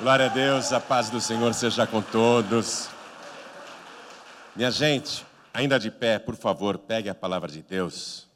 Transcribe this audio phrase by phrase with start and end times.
[0.00, 2.88] Glória a Deus, a paz do Senhor seja com todos.
[4.54, 8.28] Minha gente, ainda de pé, por favor, pegue a palavra de Deus.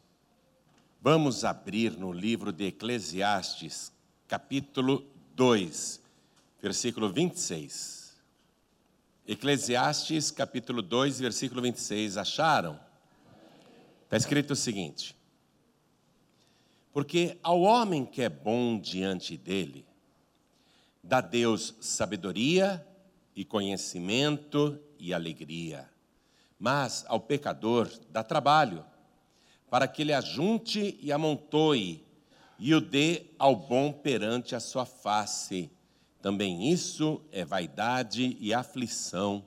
[1.00, 3.92] Vamos abrir no livro de Eclesiastes,
[4.26, 5.06] capítulo
[5.36, 6.00] 2,
[6.60, 8.16] versículo 26.
[9.24, 12.16] Eclesiastes, capítulo 2, versículo 26.
[12.16, 12.76] Acharam?
[14.02, 15.16] Está escrito o seguinte:
[16.92, 19.86] Porque ao homem que é bom diante dele,
[21.02, 22.86] dá Deus sabedoria
[23.34, 25.90] e conhecimento e alegria.
[26.58, 28.84] Mas ao pecador dá trabalho,
[29.68, 32.06] para que ele ajunte e amontoe,
[32.58, 35.70] e o dê ao bom perante a sua face.
[36.20, 39.44] Também isso é vaidade e aflição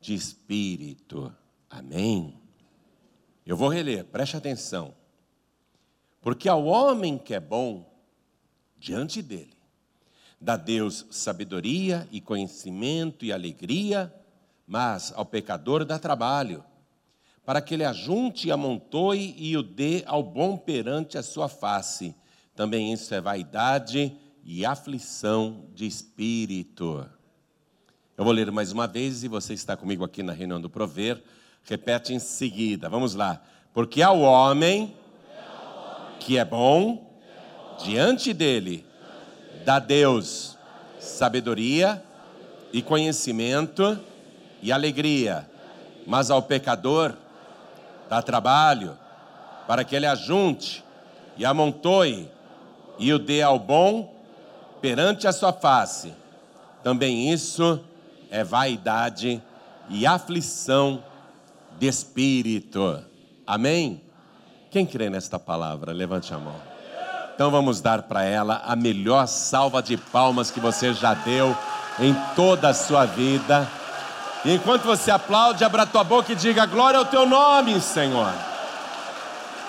[0.00, 1.34] de espírito.
[1.68, 2.40] Amém.
[3.44, 4.94] Eu vou reler, preste atenção.
[6.22, 7.84] Porque ao homem que é bom,
[8.78, 9.54] diante dele,
[10.44, 14.12] Dá Deus sabedoria e conhecimento e alegria,
[14.66, 16.62] mas ao pecador dá trabalho,
[17.46, 22.14] para que ele ajunte e amontoe e o dê ao bom perante a sua face.
[22.54, 27.08] Também isso é vaidade e aflição de espírito.
[28.14, 31.24] Eu vou ler mais uma vez e você está comigo aqui na reunião do Prover.
[31.62, 32.90] Repete em seguida.
[32.90, 33.42] Vamos lá.
[33.72, 34.94] Porque ao homem
[36.20, 37.18] que é bom,
[37.82, 38.84] diante dele
[39.64, 40.56] dá Deus
[41.00, 42.02] sabedoria
[42.72, 43.98] e conhecimento
[44.62, 45.48] e alegria,
[46.06, 47.14] mas ao pecador
[48.08, 48.96] dá trabalho
[49.66, 50.84] para que ele ajunte
[51.36, 52.28] e amontoe
[52.98, 54.14] e o dê ao bom
[54.80, 56.12] perante a sua face.
[56.82, 57.80] Também isso
[58.30, 59.42] é vaidade
[59.88, 61.02] e aflição
[61.78, 63.02] de espírito.
[63.46, 64.02] Amém?
[64.70, 65.92] Quem crê nesta palavra?
[65.92, 66.73] Levante a mão.
[67.34, 71.56] Então vamos dar para ela a melhor salva de palmas que você já deu
[71.98, 73.68] em toda a sua vida.
[74.44, 78.32] E enquanto você aplaude, abra a tua boca e diga glória ao teu nome, Senhor.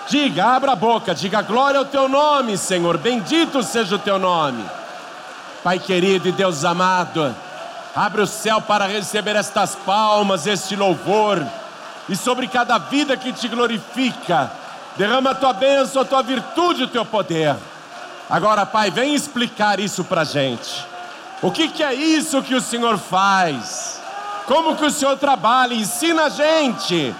[0.07, 2.99] Diga, abra a boca, diga glória ao teu nome, Senhor.
[2.99, 4.63] Bendito seja o teu nome.
[5.63, 7.35] Pai querido e Deus amado,
[7.95, 11.43] abre o céu para receber estas palmas, este louvor,
[12.07, 14.51] e sobre cada vida que te glorifica
[14.97, 17.55] Derrama a tua bênção, a tua virtude, o teu poder.
[18.29, 20.85] Agora, Pai, vem explicar isso para a gente.
[21.41, 24.01] O que, que é isso que o Senhor faz?
[24.45, 25.73] Como que o Senhor trabalha?
[25.73, 27.13] Ensina a gente.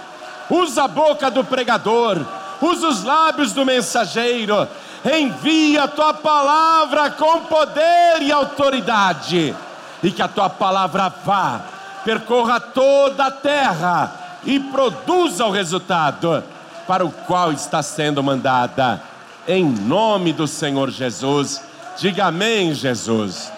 [0.48, 2.24] Usa a boca do pregador,
[2.62, 4.66] usa os lábios do mensageiro.
[5.04, 9.54] Envia a tua palavra com poder e autoridade.
[10.02, 11.60] E que a tua palavra vá,
[12.04, 14.12] percorra toda a terra
[14.44, 16.42] e produza o resultado
[16.86, 19.02] para o qual está sendo mandada.
[19.48, 21.60] Em nome do Senhor Jesus.
[21.98, 23.52] Diga amém, Jesus.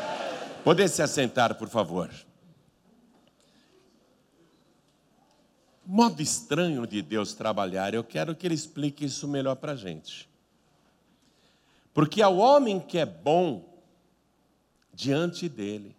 [0.64, 2.10] Poder se assentar, por favor.
[5.84, 10.28] Modo estranho de Deus trabalhar, eu quero que Ele explique isso melhor para a gente.
[11.94, 13.64] Porque ao homem que é bom
[14.92, 15.96] diante dele,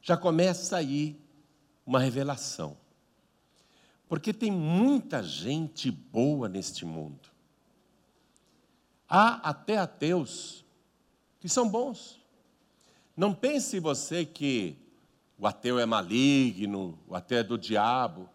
[0.00, 1.20] já começa aí
[1.84, 2.76] uma revelação.
[4.12, 7.30] Porque tem muita gente boa neste mundo.
[9.08, 10.66] Há até ateus
[11.40, 12.20] que são bons.
[13.16, 14.76] Não pense você que
[15.38, 18.28] o ateu é maligno, o ateu é do diabo.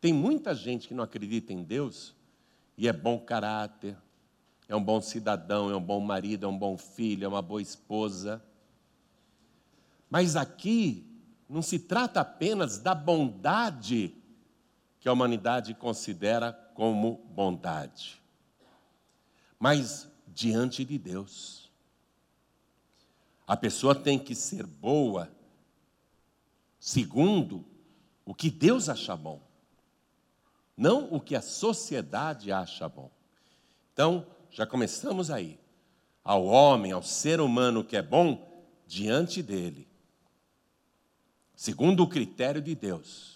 [0.00, 2.14] Tem muita gente que não acredita em Deus
[2.74, 3.94] e é bom caráter,
[4.66, 7.60] é um bom cidadão, é um bom marido, é um bom filho, é uma boa
[7.60, 8.42] esposa.
[10.08, 11.06] Mas aqui
[11.50, 14.23] não se trata apenas da bondade
[15.04, 18.22] que a humanidade considera como bondade.
[19.58, 21.70] Mas diante de Deus,
[23.46, 25.30] a pessoa tem que ser boa
[26.80, 27.66] segundo
[28.24, 29.42] o que Deus acha bom,
[30.74, 33.10] não o que a sociedade acha bom.
[33.92, 35.60] Então, já começamos aí.
[36.24, 39.86] Ao homem, ao ser humano que é bom, diante dele,
[41.54, 43.33] segundo o critério de Deus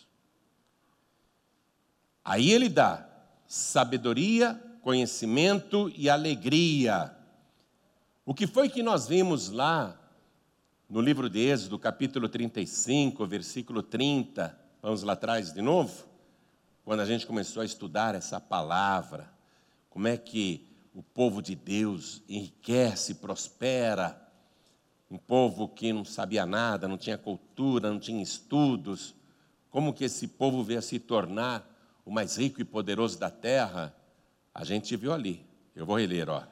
[2.28, 3.08] Aí ele dá
[3.46, 7.10] sabedoria, conhecimento e alegria.
[8.22, 9.98] O que foi que nós vimos lá
[10.90, 14.54] no livro de Êxodo, capítulo 35, versículo 30?
[14.82, 16.04] Vamos lá atrás de novo?
[16.84, 19.32] Quando a gente começou a estudar essa palavra,
[19.88, 24.20] como é que o povo de Deus enriquece, prospera.
[25.10, 29.14] Um povo que não sabia nada, não tinha cultura, não tinha estudos.
[29.70, 31.67] Como que esse povo veio a se tornar
[32.08, 33.94] o mais rico e poderoso da terra,
[34.54, 35.44] a gente viu ali.
[35.76, 36.42] Eu vou reler, ó.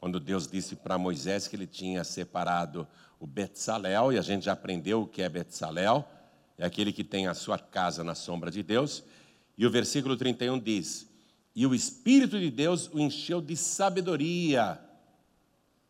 [0.00, 2.84] quando Deus disse para Moisés que ele tinha separado
[3.20, 6.04] o Betsalel, e a gente já aprendeu o que é Betsalel,
[6.58, 9.04] é aquele que tem a sua casa na sombra de Deus.
[9.56, 11.08] E o versículo 31 diz:
[11.54, 14.80] E o Espírito de Deus o encheu de sabedoria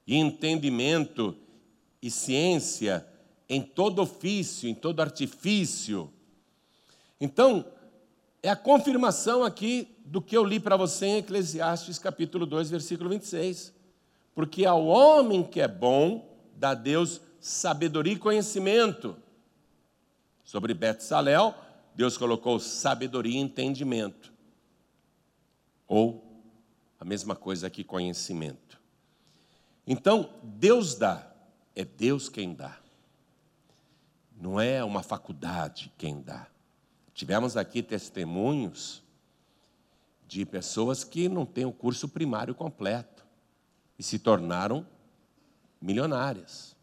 [0.07, 1.35] e entendimento
[2.03, 3.07] e ciência
[3.49, 6.13] em todo ofício, em todo artifício.
[7.19, 7.65] Então,
[8.45, 13.09] é a confirmação aqui do que eu li para você em Eclesiastes capítulo 2, versículo
[13.09, 13.73] 26.
[14.35, 19.17] Porque ao homem que é bom, dá Deus sabedoria e conhecimento.
[20.45, 21.55] Sobre Betsalel,
[21.95, 24.31] Deus colocou sabedoria e entendimento.
[25.89, 26.23] Ou
[27.01, 28.79] a mesma coisa que conhecimento.
[29.87, 31.27] Então, Deus dá,
[31.75, 32.77] é Deus quem dá.
[34.39, 36.47] Não é uma faculdade quem dá.
[37.15, 39.03] Tivemos aqui testemunhos
[40.27, 43.25] de pessoas que não têm o curso primário completo
[43.97, 44.85] e se tornaram
[45.81, 46.75] milionárias.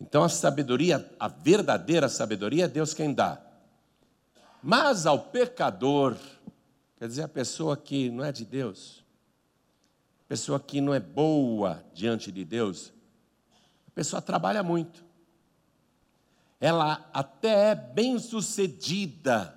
[0.00, 3.42] Então a sabedoria, a verdadeira sabedoria é Deus quem dá.
[4.62, 6.16] Mas ao pecador,
[6.98, 9.04] quer dizer, a pessoa que não é de Deus,
[10.28, 12.92] pessoa que não é boa diante de Deus,
[13.86, 15.05] a pessoa trabalha muito.
[16.60, 19.56] Ela até é bem sucedida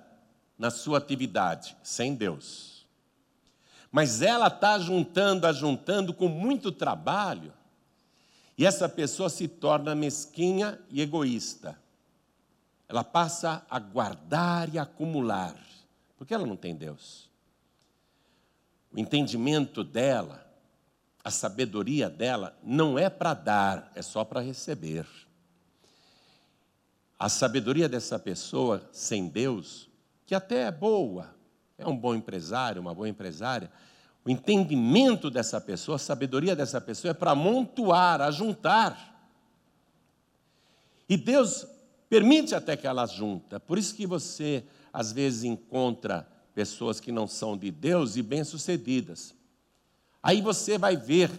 [0.58, 2.86] na sua atividade, sem Deus.
[3.90, 7.52] Mas ela está juntando, ajuntando com muito trabalho,
[8.56, 11.78] e essa pessoa se torna mesquinha e egoísta.
[12.86, 15.56] Ela passa a guardar e acumular,
[16.18, 17.30] porque ela não tem Deus.
[18.92, 20.46] O entendimento dela,
[21.24, 25.06] a sabedoria dela, não é para dar, é só para receber.
[27.20, 29.90] A sabedoria dessa pessoa sem Deus,
[30.24, 31.34] que até é boa,
[31.76, 33.70] é um bom empresário, uma boa empresária,
[34.24, 39.28] o entendimento dessa pessoa, a sabedoria dessa pessoa é para amontoar, ajuntar.
[41.06, 41.66] E Deus
[42.08, 43.60] permite até que ela junta.
[43.60, 49.34] Por isso que você às vezes encontra pessoas que não são de Deus e bem-sucedidas.
[50.22, 51.30] Aí você vai ver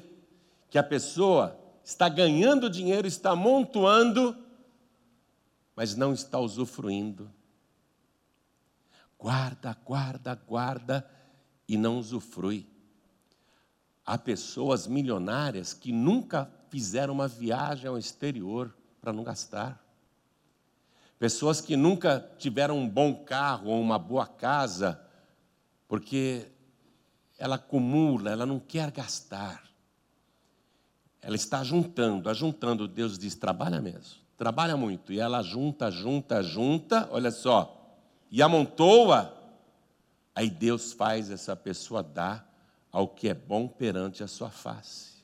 [0.69, 4.37] que a pessoa está ganhando dinheiro, está amontoando,
[5.81, 7.27] mas não está usufruindo.
[9.17, 11.09] Guarda, guarda, guarda
[11.67, 12.67] e não usufrui.
[14.05, 19.83] Há pessoas milionárias que nunca fizeram uma viagem ao exterior para não gastar.
[21.17, 25.03] Pessoas que nunca tiveram um bom carro ou uma boa casa,
[25.87, 26.47] porque
[27.39, 29.63] ela acumula, ela não quer gastar.
[31.19, 32.87] Ela está juntando, ajuntando.
[32.87, 35.13] Deus diz: trabalha mesmo, trabalha muito.
[35.13, 37.95] E ela junta, junta, junta, olha só,
[38.31, 39.37] e amontoa.
[40.33, 42.51] Aí Deus faz essa pessoa dar
[42.91, 45.23] ao que é bom perante a sua face.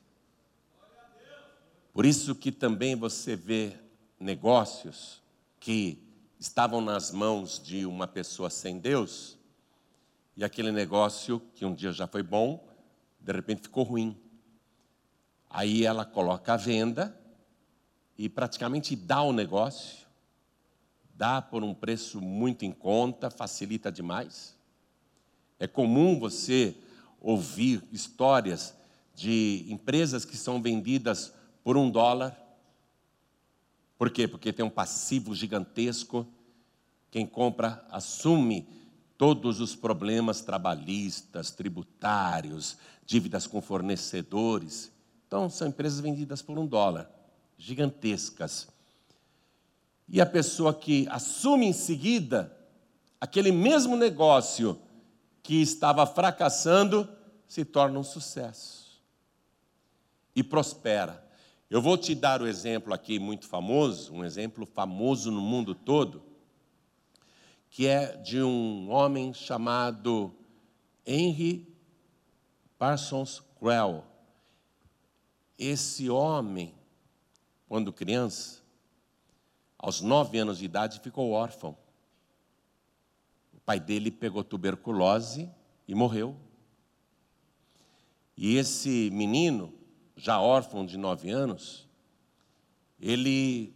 [1.92, 3.76] Por isso que também você vê
[4.20, 5.20] negócios
[5.60, 5.98] que
[6.40, 9.36] estavam nas mãos de uma pessoa sem Deus,
[10.36, 12.64] e aquele negócio que um dia já foi bom,
[13.20, 14.16] de repente ficou ruim.
[15.50, 17.20] Aí ela coloca a venda
[18.18, 20.08] e praticamente dá o negócio,
[21.14, 24.56] dá por um preço muito em conta, facilita demais.
[25.60, 26.76] É comum você
[27.20, 28.76] ouvir histórias
[29.14, 31.34] de empresas que são vendidas
[31.64, 32.38] por um dólar.
[33.98, 34.28] Por quê?
[34.28, 36.28] Porque tem um passivo gigantesco.
[37.10, 38.68] Quem compra assume
[39.18, 44.92] todos os problemas trabalhistas, tributários, dívidas com fornecedores.
[45.26, 47.10] Então, são empresas vendidas por um dólar,
[47.58, 48.68] gigantescas.
[50.08, 52.56] E a pessoa que assume em seguida
[53.20, 54.80] aquele mesmo negócio
[55.42, 57.10] que estava fracassando
[57.48, 59.02] se torna um sucesso
[60.36, 61.26] e prospera.
[61.70, 66.24] Eu vou te dar o exemplo aqui muito famoso, um exemplo famoso no mundo todo,
[67.70, 70.34] que é de um homem chamado
[71.06, 71.68] Henry
[72.78, 74.04] Parsons Crowell.
[75.58, 76.74] Esse homem,
[77.68, 78.62] quando criança,
[79.78, 81.78] aos nove anos de idade, ficou órfão
[83.68, 85.52] pai dele pegou tuberculose
[85.86, 86.38] e morreu.
[88.38, 89.74] E esse menino,
[90.16, 91.86] já órfão de nove anos,
[92.98, 93.76] ele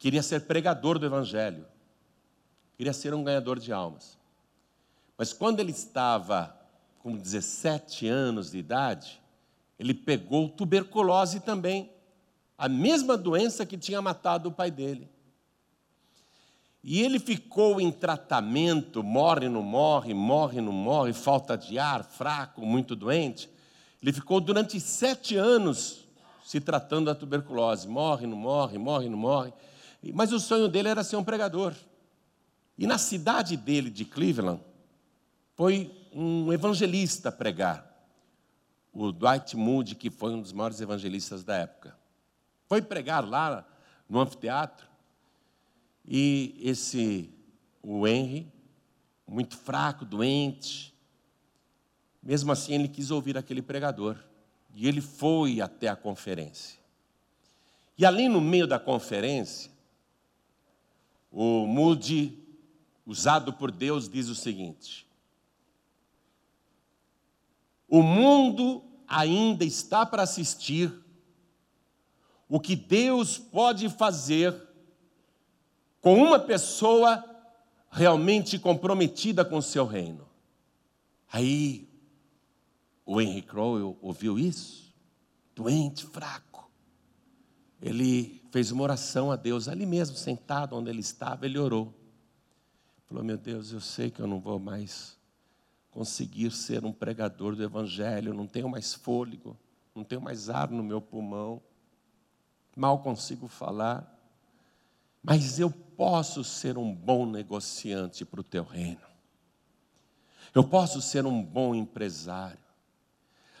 [0.00, 1.64] queria ser pregador do Evangelho,
[2.76, 4.18] queria ser um ganhador de almas.
[5.16, 6.58] Mas quando ele estava
[6.98, 9.22] com 17 anos de idade,
[9.78, 11.88] ele pegou tuberculose também,
[12.60, 15.08] a mesma doença que tinha matado o pai dele.
[16.84, 22.60] E ele ficou em tratamento, morre, não morre, morre, não morre, falta de ar, fraco,
[22.60, 23.48] muito doente.
[24.02, 26.04] Ele ficou durante sete anos
[26.44, 27.88] se tratando da tuberculose.
[27.88, 29.54] Morre, não morre, morre, não morre.
[30.12, 31.74] Mas o sonho dele era ser um pregador.
[32.76, 34.60] E na cidade dele, de Cleveland,
[35.56, 37.86] foi um evangelista pregar.
[38.92, 41.99] O Dwight Moody, que foi um dos maiores evangelistas da época.
[42.70, 43.66] Foi pregar lá
[44.08, 44.86] no anfiteatro.
[46.06, 47.28] E esse,
[47.82, 48.46] o Henry,
[49.26, 50.94] muito fraco, doente,
[52.22, 54.16] mesmo assim ele quis ouvir aquele pregador.
[54.72, 56.78] E ele foi até a conferência.
[57.98, 59.72] E ali no meio da conferência,
[61.28, 62.38] o Moody,
[63.04, 65.08] usado por Deus, diz o seguinte:
[67.88, 71.09] O mundo ainda está para assistir
[72.50, 74.52] o que Deus pode fazer
[76.00, 77.24] com uma pessoa
[77.88, 80.28] realmente comprometida com o seu reino.
[81.32, 81.88] Aí
[83.06, 84.92] o Henry Crowell ouviu isso,
[85.54, 86.68] doente, fraco.
[87.80, 91.94] Ele fez uma oração a Deus, ali mesmo, sentado onde ele estava, ele orou.
[93.06, 95.16] Falou: Meu Deus, eu sei que eu não vou mais
[95.92, 99.56] conseguir ser um pregador do Evangelho, não tenho mais fôlego,
[99.94, 101.62] não tenho mais ar no meu pulmão,
[102.76, 104.18] mal consigo falar,
[105.22, 109.00] mas eu posso ser um bom negociante para o teu reino,
[110.54, 112.58] eu posso ser um bom empresário,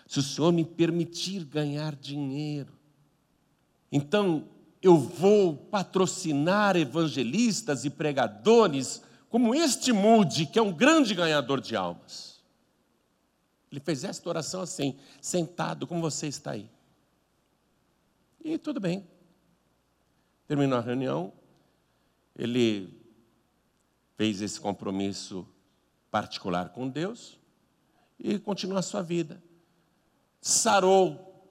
[0.06, 2.72] se o Senhor me permitir ganhar dinheiro,
[3.92, 4.48] então
[4.82, 11.76] eu vou patrocinar evangelistas e pregadores como este Moody, que é um grande ganhador de
[11.76, 12.40] almas.
[13.70, 16.68] Ele fez esta oração assim, sentado, como você está aí.
[18.42, 19.06] E tudo bem.
[20.46, 21.32] Terminou a reunião,
[22.34, 22.98] ele
[24.16, 25.46] fez esse compromisso
[26.10, 27.38] particular com Deus
[28.18, 29.42] e continuou a sua vida.
[30.40, 31.46] Sarou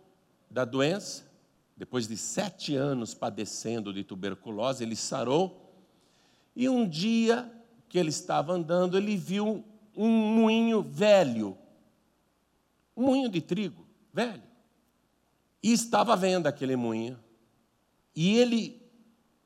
[0.50, 1.30] da doença,
[1.78, 5.72] depois de sete anos padecendo de tuberculose, ele sarou.
[6.56, 7.50] E um dia
[7.88, 9.64] que ele estava andando, ele viu
[9.96, 11.58] um moinho velho,
[12.98, 14.49] um moinho de trigo velho.
[15.62, 17.20] E estava vendo aquele moinho.
[18.16, 18.82] E ele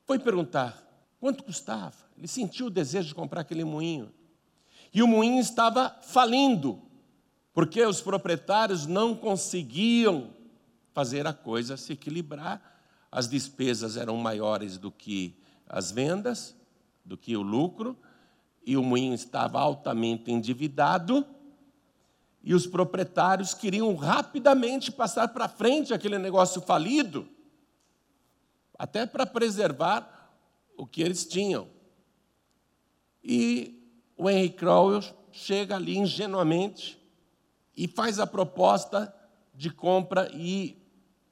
[0.05, 0.81] foi perguntar
[1.19, 1.95] quanto custava.
[2.17, 4.11] Ele sentiu o desejo de comprar aquele moinho.
[4.93, 6.81] E o moinho estava falindo,
[7.53, 10.29] porque os proprietários não conseguiam
[10.93, 12.61] fazer a coisa se equilibrar.
[13.11, 15.35] As despesas eram maiores do que
[15.67, 16.55] as vendas,
[17.03, 17.97] do que o lucro,
[18.65, 21.25] e o moinho estava altamente endividado,
[22.43, 27.27] e os proprietários queriam rapidamente passar para frente aquele negócio falido,
[28.77, 30.33] até para preservar
[30.77, 31.69] o que eles tinham.
[33.23, 33.81] E
[34.17, 37.01] o Henry Crowell chega ali ingenuamente
[37.77, 39.13] e faz a proposta
[39.55, 40.77] de compra e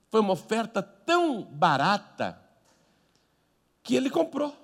[0.10, 2.42] foi uma oferta tão barata
[3.84, 4.56] que ele comprou.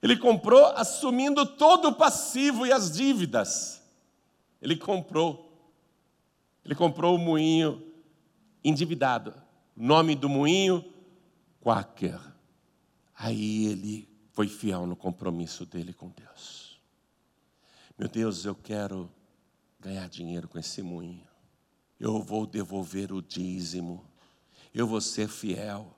[0.00, 3.77] Ele comprou assumindo todo o passivo e as dívidas.
[4.60, 5.46] Ele comprou.
[6.64, 7.82] Ele comprou o moinho
[8.62, 9.34] endividado.
[9.76, 10.84] O nome do moinho,
[11.60, 12.20] Quaker.
[13.14, 16.80] Aí ele foi fiel no compromisso dele com Deus.
[17.98, 19.10] Meu Deus, eu quero
[19.80, 21.28] ganhar dinheiro com esse moinho
[21.98, 24.04] eu vou devolver o dízimo,
[24.72, 25.96] eu vou ser fiel,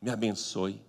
[0.00, 0.82] me abençoe.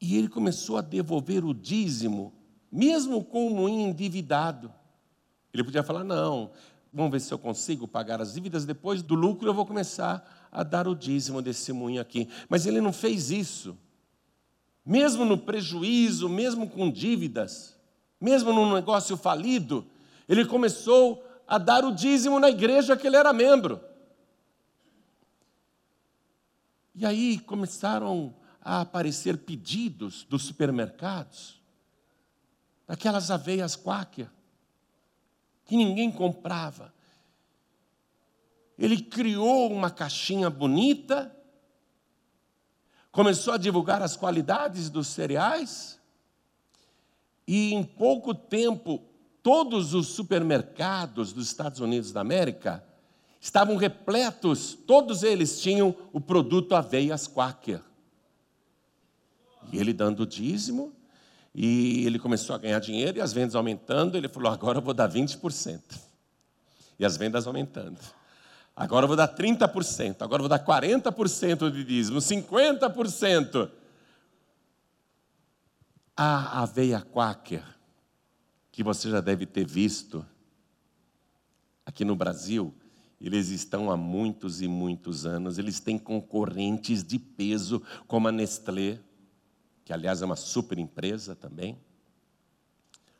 [0.00, 2.32] E ele começou a devolver o dízimo,
[2.72, 4.72] mesmo com o moinho endividado.
[5.52, 6.50] Ele podia falar: não,
[6.92, 10.62] vamos ver se eu consigo pagar as dívidas, depois do lucro eu vou começar a
[10.62, 12.28] dar o dízimo desse moinho aqui.
[12.48, 13.76] Mas ele não fez isso.
[14.84, 17.76] Mesmo no prejuízo, mesmo com dívidas,
[18.20, 19.86] mesmo num negócio falido,
[20.28, 23.80] ele começou a dar o dízimo na igreja que ele era membro.
[26.94, 31.60] E aí começaram a aparecer pedidos dos supermercados,
[32.86, 34.30] daquelas aveias quáquer,
[35.70, 36.92] que ninguém comprava.
[38.76, 41.32] Ele criou uma caixinha bonita,
[43.12, 46.00] começou a divulgar as qualidades dos cereais,
[47.46, 49.00] e em pouco tempo
[49.44, 52.84] todos os supermercados dos Estados Unidos da América
[53.40, 57.80] estavam repletos, todos eles tinham o produto Aveias Quaker.
[59.72, 60.92] E ele dando dízimo,
[61.54, 64.94] e ele começou a ganhar dinheiro, e as vendas aumentando, ele falou: agora eu vou
[64.94, 65.80] dar 20%.
[66.98, 67.98] E as vendas aumentando.
[68.76, 73.70] Agora eu vou dar 30%, agora eu vou dar 40% de dízimo, 50%.
[76.16, 77.64] A aveia Quaker
[78.70, 80.24] que você já deve ter visto,
[81.90, 82.72] Aqui no Brasil,
[83.20, 89.00] eles estão há muitos e muitos anos, eles têm concorrentes de peso, como a Nestlé,
[89.90, 91.76] que aliás é uma super empresa também.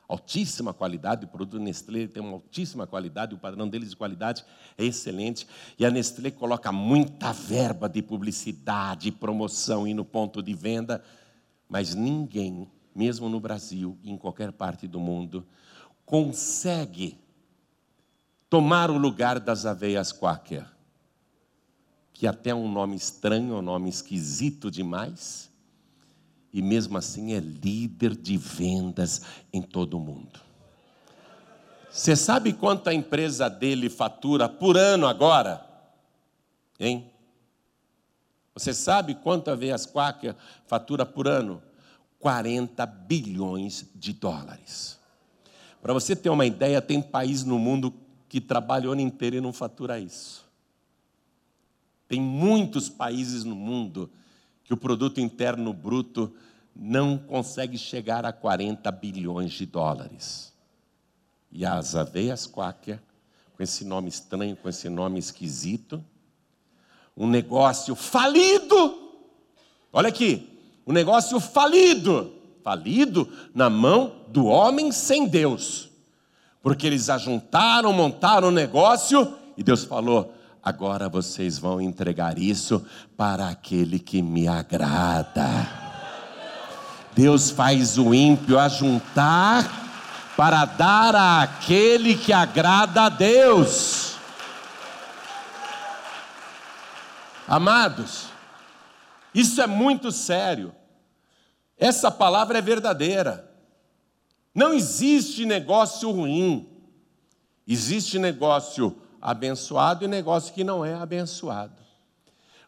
[0.07, 4.45] Altíssima qualidade, o produto Nestlé tem uma altíssima qualidade, o padrão deles de qualidade
[4.79, 5.49] é excelente.
[5.77, 11.03] E a Nestlé coloca muita verba de publicidade, promoção e no ponto de venda,
[11.69, 15.45] mas ninguém, mesmo no Brasil e em qualquer parte do mundo,
[16.07, 17.19] consegue
[18.49, 20.65] tomar o lugar das aveias quaker,
[22.12, 25.50] que até um nome estranho, um nome esquisito demais,
[26.52, 30.40] e mesmo assim é líder de vendas em todo o mundo.
[31.90, 35.66] Você sabe quanto a empresa dele fatura por ano agora?
[36.78, 37.11] Hein?
[38.54, 40.35] Você sabe quanto a Veias Quaker
[40.66, 41.62] fatura por ano?
[42.19, 44.99] 40 bilhões de dólares.
[45.80, 47.95] Para você ter uma ideia, tem país no mundo
[48.28, 50.45] que trabalha o ano inteiro e não fatura isso.
[52.07, 54.11] Tem muitos países no mundo
[54.71, 56.33] que o produto interno bruto
[56.77, 60.53] não consegue chegar a 40 bilhões de dólares.
[61.50, 63.03] E as aveias Quaker,
[63.57, 66.05] com esse nome estranho, com esse nome esquisito,
[67.17, 69.19] um negócio falido.
[69.93, 75.91] Olha aqui, um negócio falido, falido na mão do homem sem Deus
[76.62, 82.85] porque eles ajuntaram, montaram o um negócio e Deus falou: agora vocês vão entregar isso
[83.17, 85.47] para aquele que me agrada.
[87.14, 94.14] Deus faz o ímpio ajuntar para dar àquele que agrada a Deus.
[97.47, 98.26] Amados,
[99.35, 100.73] isso é muito sério.
[101.76, 103.50] Essa palavra é verdadeira.
[104.55, 106.69] Não existe negócio ruim.
[107.67, 111.75] Existe negócio abençoado e negócio que não é abençoado.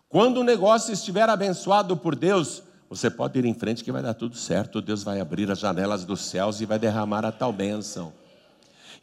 [0.08, 4.12] Quando o negócio estiver abençoado por Deus, você pode ir em frente que vai dar
[4.12, 4.82] tudo certo.
[4.82, 8.12] Deus vai abrir as janelas dos céus e vai derramar a tal bênção.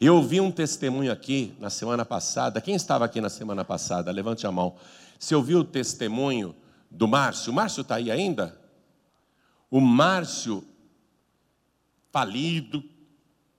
[0.00, 2.60] Eu ouvi um testemunho aqui na semana passada.
[2.60, 4.12] Quem estava aqui na semana passada?
[4.12, 4.76] Levante a mão.
[5.18, 6.54] Você ouviu o testemunho
[6.90, 7.50] do Márcio?
[7.50, 8.56] O Márcio está aí ainda?
[9.70, 10.64] O Márcio
[12.12, 12.82] falido,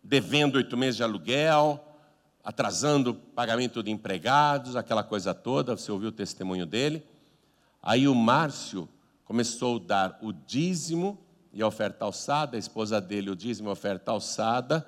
[0.03, 1.90] devendo oito meses de aluguel,
[2.43, 7.05] atrasando pagamento de empregados, aquela coisa toda, você ouviu o testemunho dele.
[7.81, 8.89] Aí o Márcio
[9.25, 11.19] começou a dar o dízimo
[11.53, 14.87] e a oferta alçada, a esposa dele o dízimo e a oferta alçada,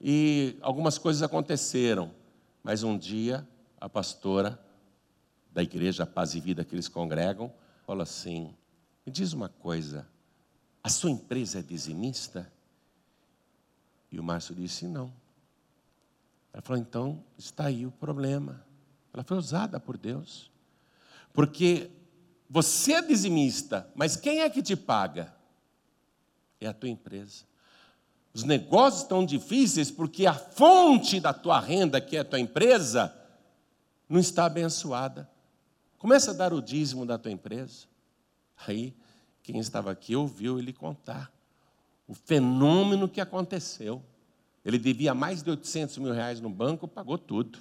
[0.00, 2.10] e algumas coisas aconteceram.
[2.62, 3.46] Mas um dia
[3.80, 4.60] a pastora
[5.50, 7.52] da igreja Paz e Vida que eles congregam
[7.86, 8.54] falou assim:
[9.04, 10.06] Me diz uma coisa,
[10.82, 12.50] a sua empresa é dizimista?
[14.10, 15.21] E o Márcio disse: Não.
[16.52, 18.64] Ela falou: Então está aí o problema.
[19.12, 20.50] Ela foi usada por Deus.
[21.32, 21.90] Porque
[22.48, 25.34] você é dizimista, mas quem é que te paga?
[26.60, 27.44] É a tua empresa.
[28.34, 33.14] Os negócios estão difíceis porque a fonte da tua renda, que é a tua empresa,
[34.08, 35.30] não está abençoada.
[35.98, 37.86] Começa a dar o dízimo da tua empresa.
[38.66, 38.94] Aí,
[39.42, 41.32] quem estava aqui ouviu ele contar
[42.06, 44.02] o fenômeno que aconteceu.
[44.64, 47.58] Ele devia mais de 800 mil reais no banco, pagou tudo.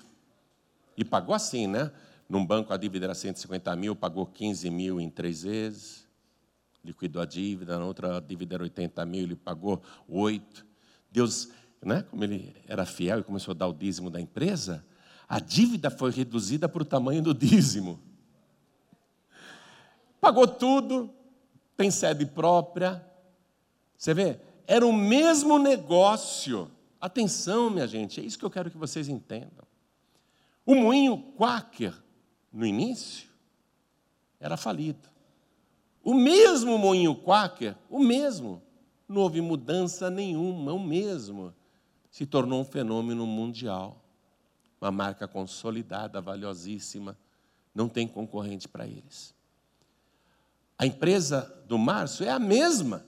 [0.95, 1.91] E pagou assim, né?
[2.29, 6.07] Num banco a dívida era 150 mil, pagou 15 mil em três vezes.
[6.83, 10.65] Liquidou a dívida, na outra a dívida era 80 mil, ele pagou oito.
[11.11, 11.49] Deus,
[11.81, 12.03] né?
[12.03, 14.85] como ele era fiel e começou a dar o dízimo da empresa,
[15.27, 17.99] a dívida foi reduzida para o tamanho do dízimo.
[20.19, 21.09] Pagou tudo,
[21.75, 23.03] tem sede própria,
[23.97, 24.39] você vê?
[24.65, 26.71] Era o mesmo negócio.
[27.01, 29.65] Atenção, minha gente, é isso que eu quero que vocês entendam.
[30.63, 31.95] O moinho Quaker,
[32.53, 33.27] no início,
[34.39, 35.09] era falido.
[36.03, 38.61] O mesmo moinho Quaker, o mesmo,
[39.09, 41.51] não houve mudança nenhuma, o mesmo,
[42.11, 43.99] se tornou um fenômeno mundial.
[44.79, 47.17] Uma marca consolidada, valiosíssima,
[47.73, 49.33] não tem concorrente para eles.
[50.77, 53.05] A empresa do Márcio é a mesma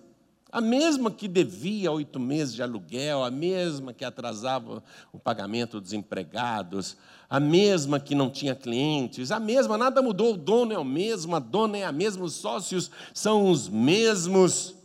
[0.53, 5.93] a mesma que devia oito meses de aluguel, a mesma que atrasava o pagamento dos
[5.93, 6.95] empregados,
[7.27, 11.35] a mesma que não tinha clientes, a mesma, nada mudou, o dono é o mesmo,
[11.35, 14.75] a dona é a mesma, os sócios são os mesmos.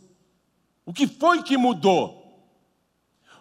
[0.83, 2.49] O que foi que mudou?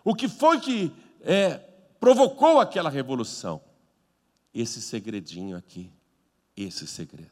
[0.05, 1.55] O que foi que é,
[1.99, 3.59] provocou aquela revolução?
[4.53, 5.91] Esse segredinho aqui,
[6.55, 7.31] esse segredo.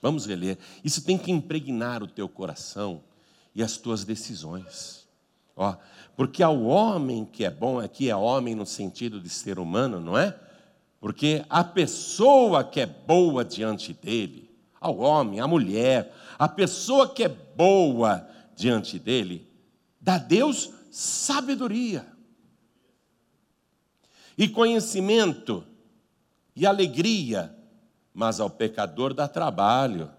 [0.00, 0.56] Vamos reler.
[0.82, 3.02] Isso tem que impregnar o teu coração
[3.56, 5.08] e as tuas decisões.
[5.56, 5.74] Ó,
[6.14, 10.16] porque ao homem que é bom, aqui é homem no sentido de ser humano, não
[10.16, 10.38] é?
[11.00, 17.24] Porque a pessoa que é boa diante dele, ao homem, à mulher, a pessoa que
[17.24, 19.48] é boa diante dele,
[19.98, 22.06] dá Deus sabedoria
[24.36, 25.64] e conhecimento
[26.54, 27.56] e alegria,
[28.12, 30.10] mas ao pecador dá trabalho,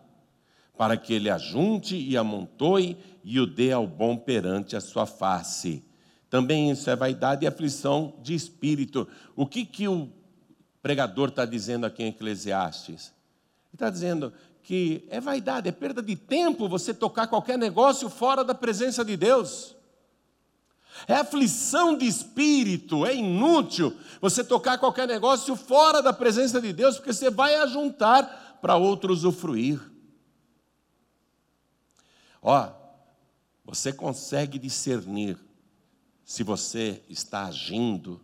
[0.76, 2.98] para que ele ajunte e amontoe
[3.30, 5.84] e o dê ao bom perante a sua face.
[6.30, 9.06] Também isso é vaidade e aflição de espírito.
[9.36, 10.10] O que, que o
[10.82, 13.08] pregador está dizendo aqui em Eclesiastes?
[13.68, 14.32] Ele está dizendo
[14.64, 19.18] que é vaidade, é perda de tempo você tocar qualquer negócio fora da presença de
[19.18, 19.76] Deus.
[21.06, 26.96] É aflição de espírito, é inútil você tocar qualquer negócio fora da presença de Deus,
[26.96, 29.82] porque você vai ajuntar para outro usufruir.
[32.42, 32.77] Ó,
[33.68, 35.38] você consegue discernir
[36.24, 38.22] se você está agindo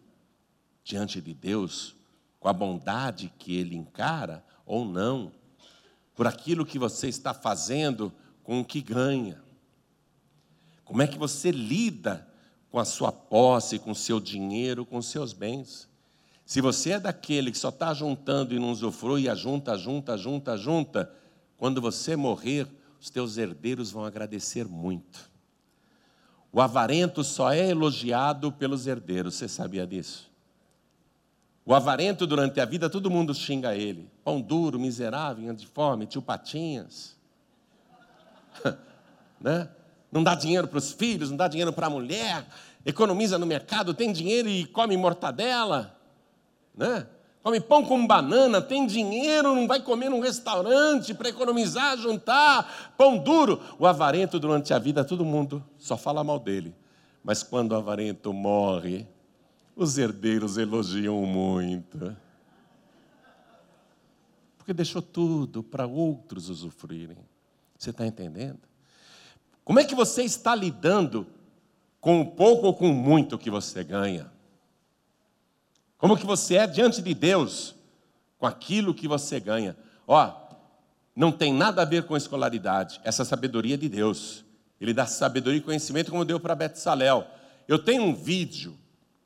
[0.85, 1.97] diante de Deus
[2.39, 5.33] com a bondade que Ele encara ou não,
[6.15, 9.43] por aquilo que você está fazendo com o que ganha.
[10.85, 12.25] Como é que você lida
[12.71, 15.89] com a sua posse, com o seu dinheiro, com os seus bens?
[16.45, 21.13] Se você é daquele que só está juntando e não usufrui, ajunta, junta, junta, junta,
[21.57, 22.65] quando você morrer,
[22.97, 25.32] os teus herdeiros vão agradecer muito.
[26.53, 30.31] O avarento só é elogiado pelos herdeiros, você sabia disso?
[31.65, 34.07] O avarento, durante a vida, todo mundo xinga ele.
[34.23, 37.17] Pão duro, miserável, de fome, tio Patinhas.
[39.41, 39.67] né?
[40.11, 42.45] Não dá dinheiro para os filhos, não dá dinheiro para a mulher,
[42.85, 45.97] economiza no mercado, tem dinheiro e come mortadela.
[46.75, 47.07] Né?
[47.43, 53.17] Come pão com banana, tem dinheiro, não vai comer num restaurante para economizar, juntar, pão
[53.17, 53.61] duro.
[53.77, 56.73] O avarento, durante a vida, todo mundo só fala mal dele.
[57.21, 59.05] Mas quando o avarento morre,
[59.75, 62.15] os herdeiros elogiam muito.
[64.57, 67.17] Porque deixou tudo para outros usufruírem.
[67.77, 68.61] Você está entendendo?
[69.65, 71.27] Como é que você está lidando
[71.99, 74.32] com o pouco ou com o muito que você ganha?
[76.03, 77.73] Como que você é diante de Deus
[78.37, 79.73] com aquilo que você ganha.
[80.05, 80.33] Ó,
[81.15, 84.43] não tem nada a ver com escolaridade, essa sabedoria de Deus.
[84.81, 87.25] Ele dá sabedoria e conhecimento como deu para Betsalel.
[87.69, 88.77] Eu tenho um vídeo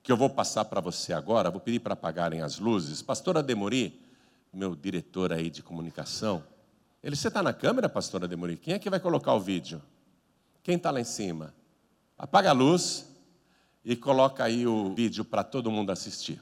[0.04, 3.02] que eu vou passar para você agora, vou pedir para apagarem as luzes.
[3.02, 4.00] Pastor Ademori,
[4.54, 6.44] meu diretor aí de comunicação,
[7.04, 8.56] ele, você está na câmera, pastor Ademori?
[8.56, 9.82] Quem é que vai colocar o vídeo?
[10.62, 11.56] Quem está lá em cima?
[12.16, 13.10] Apaga a luz
[13.84, 16.40] e coloca aí o vídeo para todo mundo assistir.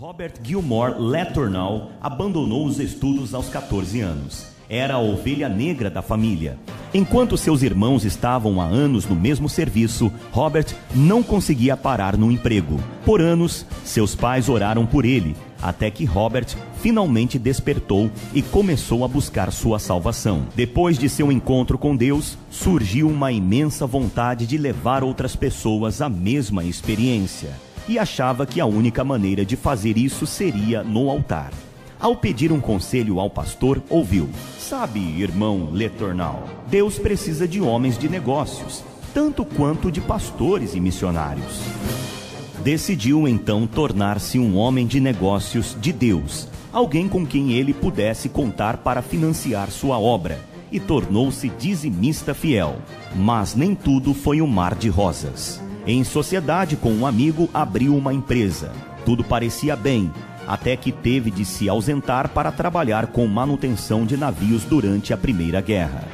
[0.00, 4.46] Robert Gilmore Letournau abandonou os estudos aos 14 anos.
[4.66, 6.58] Era a ovelha negra da família.
[6.94, 12.80] Enquanto seus irmãos estavam há anos no mesmo serviço, Robert não conseguia parar no emprego.
[13.04, 16.46] Por anos, seus pais oraram por ele, até que Robert
[16.80, 20.46] finalmente despertou e começou a buscar sua salvação.
[20.56, 26.08] Depois de seu encontro com Deus, surgiu uma imensa vontade de levar outras pessoas à
[26.08, 27.50] mesma experiência
[27.90, 31.50] e achava que a única maneira de fazer isso seria no altar.
[31.98, 38.08] Ao pedir um conselho ao pastor, ouviu: Sabe, irmão Letournal, Deus precisa de homens de
[38.08, 41.62] negócios, tanto quanto de pastores e missionários.
[42.62, 48.76] Decidiu então tornar-se um homem de negócios de Deus, alguém com quem ele pudesse contar
[48.76, 50.38] para financiar sua obra,
[50.70, 52.76] e tornou-se dizimista fiel.
[53.14, 55.60] Mas nem tudo foi um mar de rosas.
[55.86, 58.72] Em sociedade com um amigo, abriu uma empresa.
[59.04, 60.12] Tudo parecia bem,
[60.46, 65.60] até que teve de se ausentar para trabalhar com manutenção de navios durante a Primeira
[65.60, 66.04] Guerra.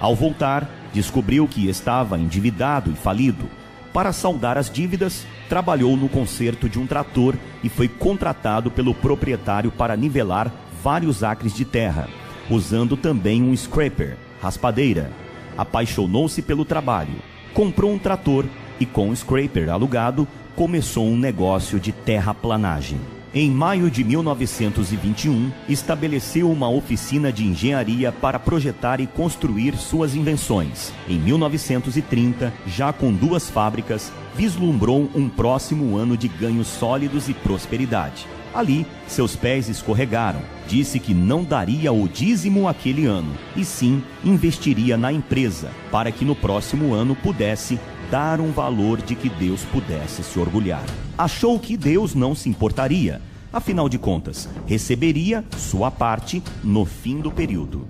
[0.00, 3.44] Ao voltar, descobriu que estava endividado e falido.
[3.92, 9.70] Para saldar as dívidas, trabalhou no conserto de um trator e foi contratado pelo proprietário
[9.70, 12.08] para nivelar vários acres de terra,
[12.50, 15.10] usando também um scraper, raspadeira.
[15.56, 17.14] Apaixonou-se pelo trabalho,
[17.52, 18.44] comprou um trator
[18.78, 20.26] e com o scraper alugado,
[20.56, 22.98] começou um negócio de terraplanagem.
[23.36, 30.92] Em maio de 1921, estabeleceu uma oficina de engenharia para projetar e construir suas invenções.
[31.08, 38.24] Em 1930, já com duas fábricas, vislumbrou um próximo ano de ganhos sólidos e prosperidade.
[38.54, 40.40] Ali, seus pés escorregaram.
[40.68, 46.24] Disse que não daria o dízimo aquele ano, e sim investiria na empresa, para que
[46.24, 47.78] no próximo ano pudesse
[48.10, 50.84] dar um valor de que Deus pudesse se orgulhar.
[51.18, 53.20] Achou que Deus não se importaria,
[53.52, 57.88] afinal de contas, receberia sua parte no fim do período.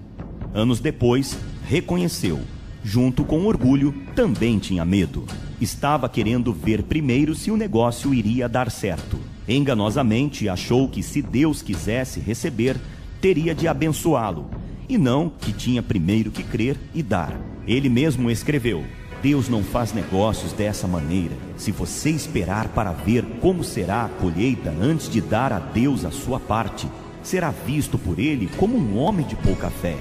[0.54, 1.36] Anos depois,
[1.68, 2.40] reconheceu.
[2.82, 5.24] Junto com orgulho, também tinha medo.
[5.60, 9.18] Estava querendo ver primeiro se o negócio iria dar certo.
[9.48, 12.76] Enganosamente achou que se Deus quisesse receber,
[13.20, 14.46] teria de abençoá-lo,
[14.88, 17.38] e não que tinha primeiro que crer e dar.
[17.66, 18.84] Ele mesmo escreveu:
[19.22, 21.34] Deus não faz negócios dessa maneira.
[21.56, 26.10] Se você esperar para ver como será a colheita antes de dar a Deus a
[26.10, 26.86] sua parte,
[27.22, 29.96] será visto por ele como um homem de pouca fé.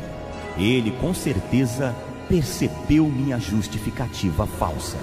[0.58, 1.96] Ele com certeza
[2.28, 4.98] percebeu minha justificativa falsa.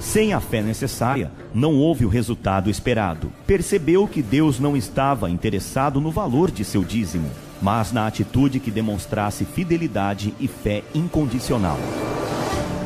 [0.00, 3.30] Sem a fé necessária, não houve o resultado esperado.
[3.46, 8.70] Percebeu que Deus não estava interessado no valor de seu dízimo, mas na atitude que
[8.70, 11.78] demonstrasse fidelidade e fé incondicional.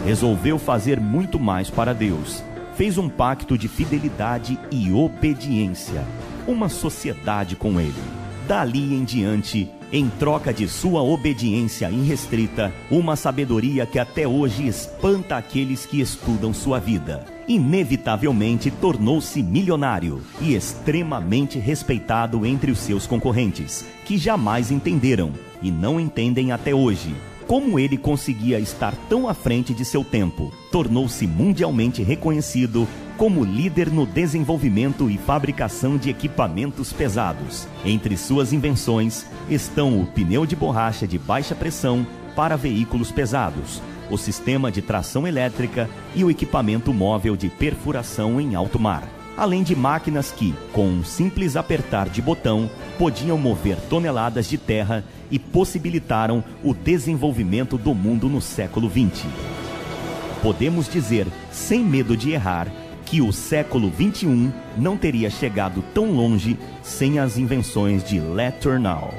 [0.04, 2.42] Resolveu fazer muito mais para Deus.
[2.74, 6.04] Fez um pacto de fidelidade e obediência,
[6.48, 7.94] uma sociedade com Ele.
[8.48, 15.36] Dali em diante, em troca de sua obediência irrestrita, uma sabedoria que até hoje espanta
[15.36, 17.24] aqueles que estudam sua vida.
[17.46, 26.00] Inevitavelmente tornou-se milionário e extremamente respeitado entre os seus concorrentes, que jamais entenderam e não
[26.00, 27.14] entendem até hoje
[27.46, 30.52] como ele conseguia estar tão à frente de seu tempo.
[30.70, 37.68] Tornou-se mundialmente reconhecido como líder no desenvolvimento e fabricação de equipamentos pesados.
[37.84, 43.80] Entre suas invenções estão o pneu de borracha de baixa pressão para veículos pesados,
[44.10, 49.08] o sistema de tração elétrica e o equipamento móvel de perfuração em alto mar.
[49.36, 55.04] Além de máquinas que, com um simples apertar de botão, podiam mover toneladas de terra
[55.34, 59.26] e possibilitaram o desenvolvimento do mundo no século XX.
[60.40, 62.68] Podemos dizer, sem medo de errar,
[63.04, 69.12] que o século XXI não teria chegado tão longe sem as invenções de Letourneau.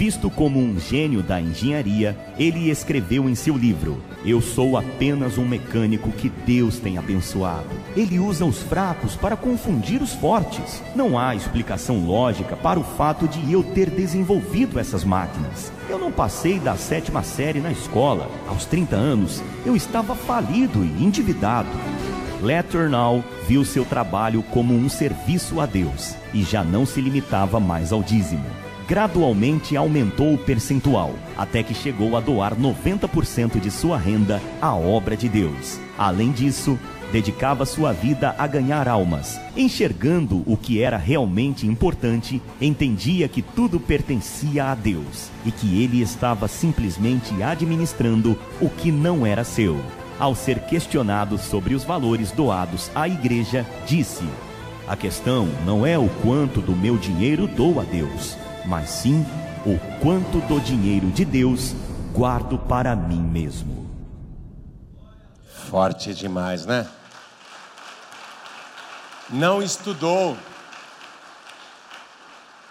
[0.00, 5.44] Visto como um gênio da engenharia, ele escreveu em seu livro: Eu sou apenas um
[5.44, 7.68] mecânico que Deus tem abençoado.
[7.94, 10.82] Ele usa os fracos para confundir os fortes.
[10.96, 15.70] Não há explicação lógica para o fato de eu ter desenvolvido essas máquinas.
[15.86, 18.26] Eu não passei da sétima série na escola.
[18.48, 21.68] Aos 30 anos, eu estava falido e endividado.
[22.40, 27.92] Letourneau viu seu trabalho como um serviço a Deus e já não se limitava mais
[27.92, 28.59] ao dízimo.
[28.90, 35.16] Gradualmente aumentou o percentual, até que chegou a doar 90% de sua renda à obra
[35.16, 35.78] de Deus.
[35.96, 36.76] Além disso,
[37.12, 39.40] dedicava sua vida a ganhar almas.
[39.56, 46.02] Enxergando o que era realmente importante, entendia que tudo pertencia a Deus e que ele
[46.02, 49.80] estava simplesmente administrando o que não era seu
[50.18, 54.24] ao ser questionado sobre os valores doados à igreja, disse:
[54.88, 59.24] A questão não é o quanto do meu dinheiro dou a Deus, mas sim
[59.66, 61.74] o quanto do dinheiro de Deus
[62.12, 63.88] guardo para mim mesmo.
[65.68, 66.88] Forte demais, né?
[69.28, 70.36] Não estudou,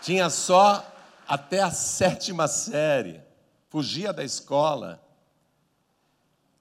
[0.02, 0.86] tinha só
[1.28, 3.22] até a sétima série,
[3.70, 5.02] fugia da escola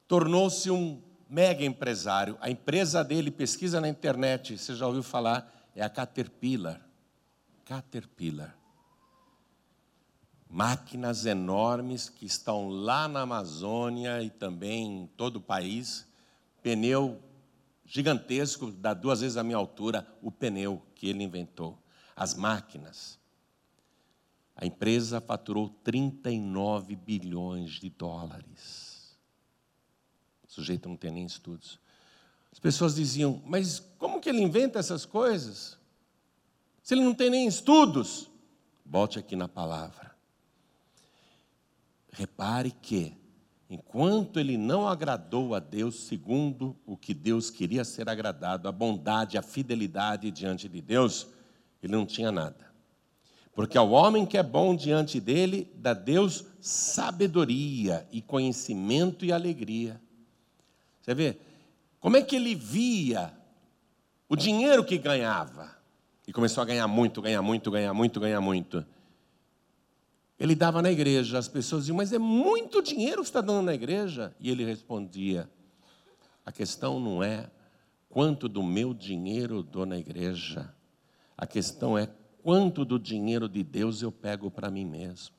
[0.09, 2.38] tornou-se um mega empresário.
[2.41, 6.81] A empresa dele, pesquisa na internet, você já ouviu falar, é a Caterpillar.
[7.67, 8.57] Caterpillar.
[10.49, 16.07] Máquinas enormes que estão lá na Amazônia e também em todo o país.
[16.63, 17.21] Pneu
[17.85, 21.79] gigantesco, dá duas vezes a minha altura, o pneu que ele inventou.
[22.15, 23.19] As máquinas.
[24.57, 28.89] A empresa faturou 39 bilhões de dólares
[30.59, 31.79] sujeito não tem nem estudos.
[32.53, 35.79] As pessoas diziam, mas como que ele inventa essas coisas?
[36.83, 38.29] Se ele não tem nem estudos.
[38.85, 40.17] Volte aqui na palavra.
[42.19, 43.17] Repare que,
[43.71, 49.39] enquanto ele não agradou a Deus segundo o que Deus queria ser agradado, a bondade,
[49.39, 51.29] a fidelidade diante de Deus,
[51.81, 52.73] ele não tinha nada.
[53.55, 60.01] Porque ao homem que é bom diante dele, dá Deus sabedoria e conhecimento e alegria.
[61.01, 61.39] Você vê?
[62.01, 63.33] Como é que ele via
[64.29, 65.71] o dinheiro que ganhava?
[66.27, 68.85] E começou a ganhar muito, ganhar muito, ganhar muito, ganhar muito.
[70.38, 73.74] Ele dava na igreja, as pessoas diziam, mas é muito dinheiro que está dando na
[73.74, 74.35] igreja.
[74.38, 75.51] E ele respondia:
[76.46, 77.51] a questão não é
[78.09, 80.72] quanto do meu dinheiro eu dou na igreja,
[81.37, 82.09] a questão é
[82.42, 85.35] quanto do dinheiro de Deus eu pego para mim mesmo.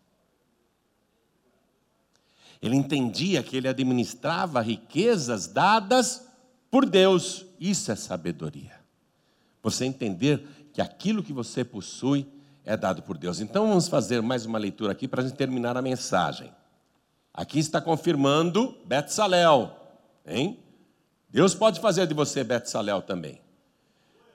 [2.62, 6.28] Ele entendia que ele administrava riquezas dadas
[6.70, 7.46] por Deus.
[7.58, 8.80] Isso é sabedoria.
[9.64, 12.28] Você entender que aquilo que você possui
[12.70, 13.40] é dado por Deus.
[13.40, 16.54] Então vamos fazer mais uma leitura aqui para a gente terminar a mensagem.
[17.34, 19.76] Aqui está confirmando Betsalel,
[20.24, 20.60] hein?
[21.32, 23.42] Deus pode fazer de você Betsalel também.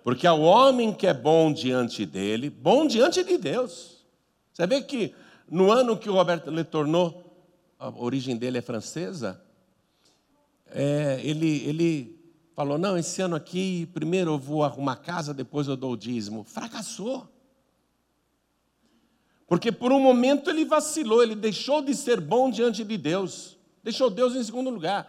[0.02, 4.04] Porque ao homem que é bom diante dele, bom diante de Deus.
[4.52, 5.14] Você vê que
[5.48, 7.22] no ano que o Roberto Letourneau,
[7.78, 9.40] a origem dele é francesa,
[10.72, 15.76] é, ele, ele falou: Não, esse ano aqui, primeiro eu vou arrumar casa, depois eu
[15.76, 16.42] dou o dízimo.
[16.42, 17.32] Fracassou.
[19.46, 24.08] Porque por um momento ele vacilou, ele deixou de ser bom diante de Deus, deixou
[24.08, 25.06] Deus em segundo lugar.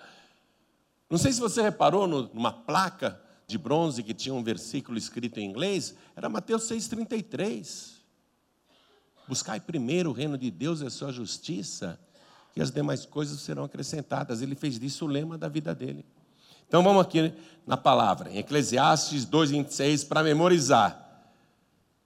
[1.09, 5.45] Não sei se você reparou numa placa de bronze que tinha um versículo escrito em
[5.45, 7.93] inglês, era Mateus 6,33.
[9.27, 11.99] Buscai primeiro o reino de Deus e a sua justiça,
[12.55, 14.41] e as demais coisas serão acrescentadas.
[14.41, 16.05] Ele fez disso o lema da vida dele.
[16.67, 17.33] Então vamos aqui
[17.65, 21.04] na palavra, em Eclesiastes 2,26, para memorizar.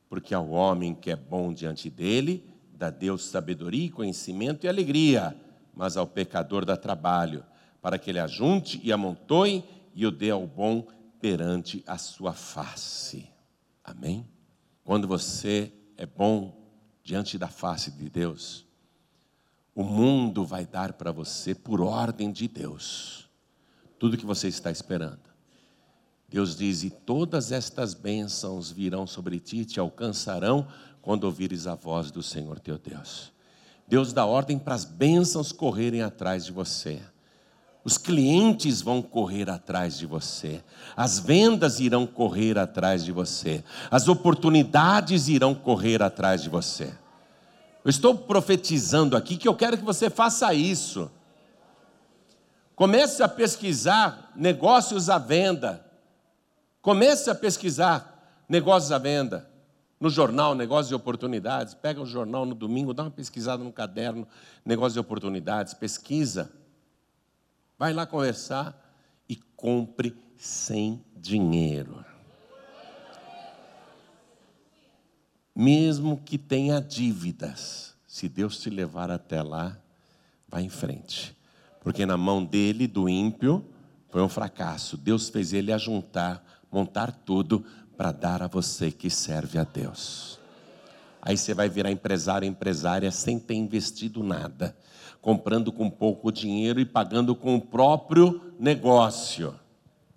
[0.09, 2.43] Porque ao homem que é bom diante dele,
[2.73, 5.39] dá Deus sabedoria, conhecimento e alegria,
[5.73, 7.45] mas ao pecador dá trabalho,
[7.81, 10.87] para que ele ajunte e amontoe e o dê ao bom
[11.21, 13.29] perante a sua face.
[13.83, 14.27] Amém?
[14.83, 16.57] Quando você é bom
[17.03, 18.65] diante da face de Deus,
[19.75, 23.29] o mundo vai dar para você por ordem de Deus
[23.99, 25.28] tudo que você está esperando.
[26.29, 30.67] Deus diz: E todas estas bênçãos virão sobre ti te alcançarão
[31.01, 33.31] quando ouvires a voz do Senhor teu Deus.
[33.87, 37.01] Deus dá ordem para as bênçãos correrem atrás de você.
[37.83, 40.61] Os clientes vão correr atrás de você,
[40.95, 46.93] as vendas irão correr atrás de você, as oportunidades irão correr atrás de você.
[47.83, 51.09] Eu estou profetizando aqui que eu quero que você faça isso.
[52.75, 55.88] Comece a pesquisar negócios à venda.
[56.81, 59.49] Comece a pesquisar negócios à venda.
[59.99, 61.73] No jornal, negócios de oportunidades.
[61.73, 64.27] Pega o jornal no domingo, dá uma pesquisada no caderno,
[64.63, 66.51] negócios de oportunidades, pesquisa.
[67.77, 68.77] Vai lá conversar
[69.27, 72.05] e compre sem dinheiro.
[75.53, 79.77] Mesmo que tenha dívidas, se Deus te levar até lá,
[80.47, 81.35] vá em frente.
[81.81, 83.65] Porque na mão dele, do ímpio,
[84.09, 84.95] foi um fracasso.
[84.95, 87.65] Deus fez ele ajuntar, montar tudo
[87.97, 90.39] para dar a você que serve a Deus.
[91.21, 94.75] Aí você vai virar empresário, empresária sem ter investido nada
[95.21, 99.57] comprando com pouco dinheiro e pagando com o próprio negócio,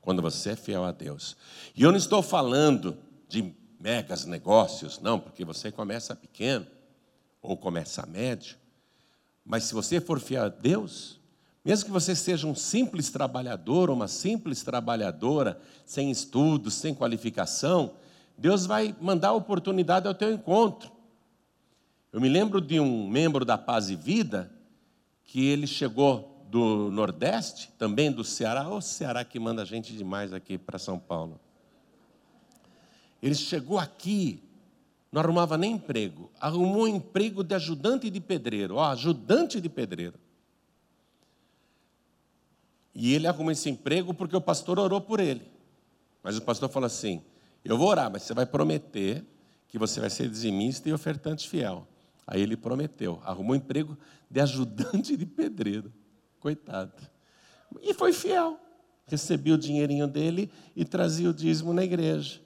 [0.00, 1.36] quando você é fiel a Deus.
[1.74, 2.96] E eu não estou falando
[3.28, 6.66] de megas negócios, não, porque você começa pequeno
[7.40, 8.56] ou começa médio,
[9.44, 11.20] mas se você for fiel a Deus,
[11.64, 17.94] mesmo que você seja um simples trabalhador uma simples trabalhadora, sem estudos, sem qualificação,
[18.36, 20.90] Deus vai mandar a oportunidade ao teu encontro.
[22.12, 24.52] Eu me lembro de um membro da Paz e Vida
[25.24, 30.58] que ele chegou do Nordeste, também do Ceará, o Ceará que manda gente demais aqui
[30.58, 31.40] para São Paulo.
[33.22, 34.42] Ele chegou aqui,
[35.10, 40.18] não arrumava nem emprego, arrumou um emprego de ajudante de pedreiro, ó, ajudante de pedreiro.
[42.94, 45.50] E ele arrumou esse emprego porque o pastor orou por ele.
[46.22, 47.22] Mas o pastor falou assim:
[47.64, 49.24] Eu vou orar, mas você vai prometer
[49.68, 51.86] que você vai ser dizimista e ofertante fiel.
[52.26, 53.96] Aí ele prometeu, arrumou um emprego
[54.30, 55.92] de ajudante de pedreiro.
[56.38, 56.92] Coitado.
[57.80, 58.58] E foi fiel.
[59.06, 62.40] Recebia o dinheirinho dele e trazia o dízimo na igreja.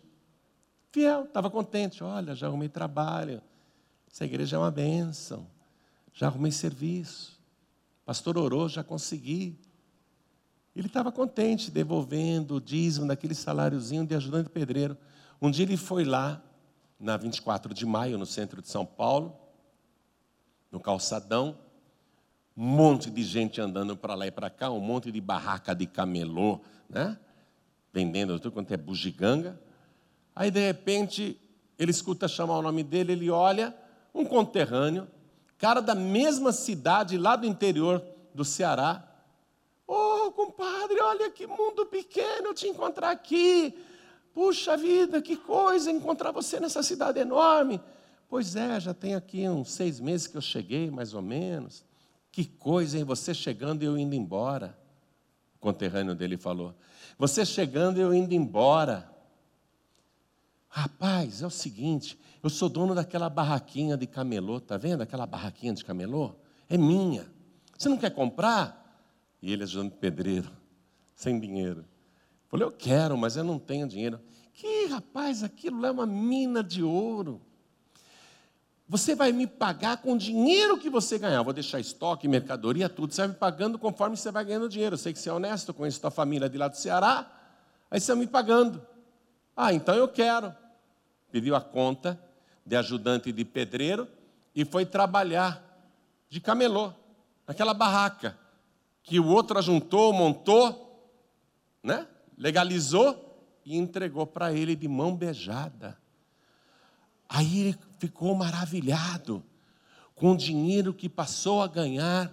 [0.90, 2.02] Fiel, estava contente.
[2.02, 3.42] Olha, já arrumei trabalho.
[4.10, 5.46] Essa igreja é uma bênção.
[6.12, 7.38] Já arrumei serviço.
[8.04, 9.58] Pastor orou, já consegui.
[10.76, 14.94] Ele estava contente, devolvendo o dízimo daquele saláriozinho de ajudante pedreiro.
[15.40, 16.42] Um dia ele foi lá,
[17.00, 19.34] na 24 de maio, no centro de São Paulo,
[20.70, 21.56] no calçadão,
[22.54, 25.86] um monte de gente andando para lá e para cá, um monte de barraca de
[25.86, 26.60] camelô,
[26.90, 27.18] né?
[27.90, 29.58] Vendendo tudo quanto é bugiganga.
[30.34, 31.40] Aí, de repente,
[31.78, 33.74] ele escuta chamar o nome dele, ele olha,
[34.14, 35.08] um conterrâneo,
[35.56, 38.02] cara da mesma cidade lá do interior
[38.34, 39.05] do Ceará.
[39.86, 43.74] Oh, compadre, olha que mundo pequeno te encontrar aqui.
[44.34, 47.80] Puxa vida, que coisa encontrar você nessa cidade enorme.
[48.28, 51.84] Pois é, já tem aqui uns seis meses que eu cheguei, mais ou menos.
[52.32, 53.04] Que coisa, hein?
[53.04, 54.76] Você chegando e eu indo embora.
[55.54, 56.74] O conterrâneo dele falou.
[57.18, 59.10] Você chegando e eu indo embora.
[60.68, 65.00] Rapaz, é o seguinte, eu sou dono daquela barraquinha de camelô, tá vendo?
[65.00, 66.34] Aquela barraquinha de camelô?
[66.68, 67.26] É minha.
[67.78, 68.85] Você não quer comprar?
[69.42, 70.50] E ele ajudando pedreiro,
[71.14, 71.84] sem dinheiro.
[72.48, 74.20] Falei, eu quero, mas eu não tenho dinheiro.
[74.52, 77.40] Que rapaz, aquilo é uma mina de ouro.
[78.88, 81.36] Você vai me pagar com o dinheiro que você ganhar.
[81.36, 83.12] Eu vou deixar estoque, mercadoria, tudo.
[83.12, 84.94] Você vai me pagando conforme você vai ganhando dinheiro.
[84.94, 87.30] Eu sei que você é honesto, conheço tua família de lá do Ceará.
[87.90, 88.80] Aí você vai me pagando.
[89.56, 90.54] Ah, então eu quero.
[91.32, 92.18] Pediu a conta
[92.64, 94.08] de ajudante de pedreiro
[94.54, 95.62] e foi trabalhar
[96.30, 96.92] de camelô,
[97.46, 98.38] naquela barraca
[99.06, 101.00] que o outro ajuntou, montou,
[101.82, 102.08] né?
[102.36, 105.96] legalizou e entregou para ele de mão beijada.
[107.28, 109.42] Aí ele ficou maravilhado
[110.16, 112.32] com o dinheiro que passou a ganhar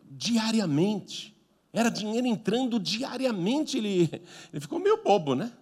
[0.00, 1.36] diariamente.
[1.72, 3.76] Era dinheiro entrando diariamente.
[3.76, 4.08] Ele,
[4.52, 5.52] ele ficou meio bobo, né?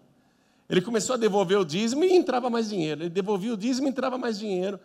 [0.68, 3.02] Ele começou a devolver o dízimo e entrava mais dinheiro.
[3.02, 4.78] Ele devolvia o dízimo e entrava mais dinheiro.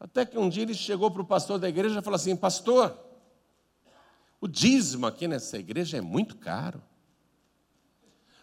[0.00, 3.05] Até que um dia ele chegou para o pastor da igreja e falou assim: Pastor,
[4.40, 6.82] o dízimo aqui nessa igreja é muito caro.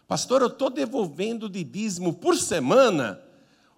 [0.07, 3.21] Pastor, eu estou devolvendo de dízimo por semana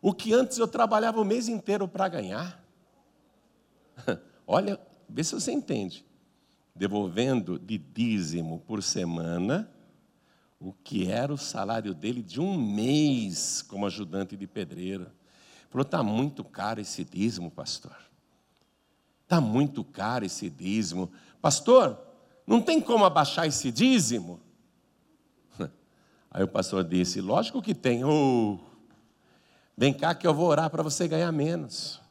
[0.01, 2.63] o que antes eu trabalhava o mês inteiro para ganhar.
[4.45, 6.05] Olha, vê se você entende.
[6.75, 9.71] Devolvendo de dízimo por semana
[10.59, 15.11] o que era o salário dele de um mês como ajudante de pedreiro.
[15.69, 17.95] Falou: está muito caro esse dízimo, pastor.
[19.23, 21.11] Está muito caro esse dízimo.
[21.41, 21.99] Pastor,
[22.45, 24.39] não tem como abaixar esse dízimo?
[26.29, 28.03] Aí o pastor disse: Lógico que tem.
[28.03, 28.59] Oh,
[29.77, 32.01] vem cá que eu vou orar para você ganhar menos.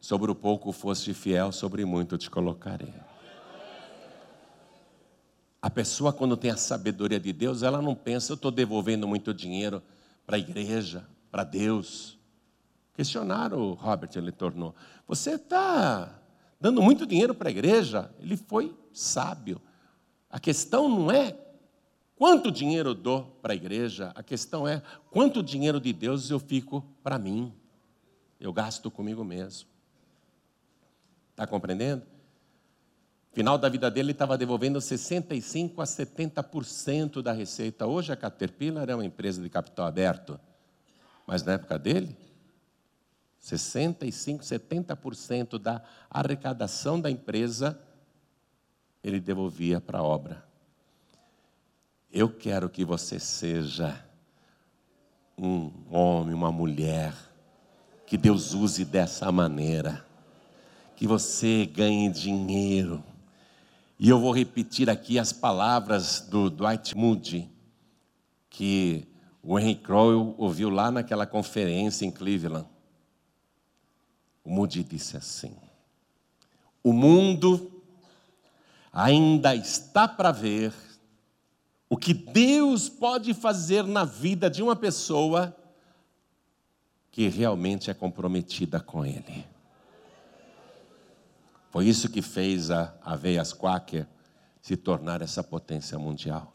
[0.00, 2.94] Sobre o pouco foste fiel, sobre muito te colocarei.
[5.60, 9.34] A pessoa, quando tem a sabedoria de Deus, ela não pensa, eu estou devolvendo muito
[9.34, 9.82] dinheiro
[10.24, 12.17] para a igreja, para Deus.
[12.98, 14.74] Questionaram o Robert, ele tornou.
[15.06, 16.20] Você está
[16.60, 18.12] dando muito dinheiro para a igreja?
[18.18, 19.62] Ele foi sábio.
[20.28, 21.38] A questão não é
[22.16, 24.82] quanto dinheiro eu dou para a igreja, a questão é
[25.12, 27.54] quanto dinheiro de Deus eu fico para mim.
[28.40, 29.68] Eu gasto comigo mesmo.
[31.30, 32.02] Está compreendendo?
[33.30, 37.86] Final da vida dele, ele estava devolvendo 65% a 70% da receita.
[37.86, 40.40] Hoje a Caterpillar é uma empresa de capital aberto.
[41.24, 42.16] Mas na época dele,
[43.42, 47.78] 65%, 70% da arrecadação da empresa
[49.02, 50.44] ele devolvia para a obra.
[52.10, 54.04] Eu quero que você seja
[55.36, 57.14] um homem, uma mulher,
[58.06, 60.04] que Deus use dessa maneira,
[60.96, 63.04] que você ganhe dinheiro.
[63.98, 67.48] E eu vou repetir aqui as palavras do Dwight Moody,
[68.48, 69.06] que
[69.42, 72.66] o Henry Crowell ouviu lá naquela conferência em Cleveland.
[74.48, 75.54] Moody disse assim:
[76.82, 77.82] O mundo
[78.92, 80.72] ainda está para ver
[81.88, 85.56] o que Deus pode fazer na vida de uma pessoa
[87.10, 89.44] que realmente é comprometida com Ele.
[91.70, 94.06] Foi isso que fez a Aveias Quaker
[94.60, 96.54] se tornar essa potência mundial.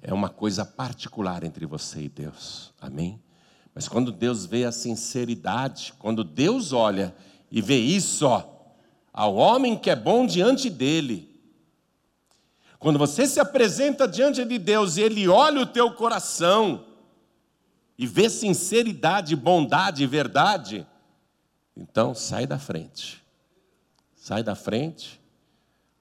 [0.00, 2.72] É uma coisa particular entre você e Deus.
[2.80, 3.20] Amém?
[3.74, 7.14] Mas quando Deus vê a sinceridade, quando Deus olha
[7.50, 8.44] e vê isso, ó,
[9.12, 11.30] ao homem que é bom diante dele.
[12.78, 16.84] Quando você se apresenta diante de Deus e ele olha o teu coração
[17.96, 20.86] e vê sinceridade, bondade e verdade,
[21.76, 23.22] então sai da frente.
[24.16, 25.20] Sai da frente,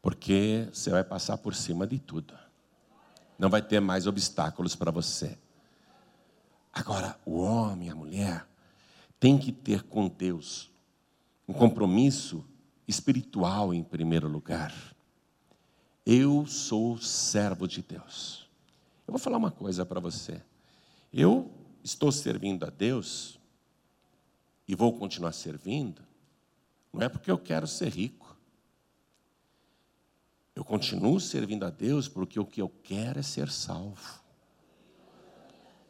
[0.01, 2.33] porque você vai passar por cima de tudo.
[3.37, 5.37] Não vai ter mais obstáculos para você.
[6.73, 8.47] Agora, o homem, a mulher,
[9.19, 10.71] tem que ter com Deus
[11.47, 12.45] um compromisso
[12.87, 14.73] espiritual em primeiro lugar.
[16.05, 18.49] Eu sou servo de Deus.
[19.05, 20.41] Eu vou falar uma coisa para você.
[21.13, 21.51] Eu
[21.83, 23.39] estou servindo a Deus
[24.67, 26.01] e vou continuar servindo,
[26.93, 28.37] não é porque eu quero ser rico.
[30.55, 34.20] Eu continuo servindo a Deus porque o que eu quero é ser salvo.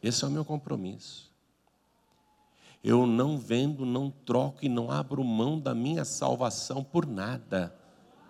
[0.02, 1.32] Esse é o meu compromisso.
[2.84, 7.76] Eu não vendo, não troco e não abro mão da minha salvação por nada.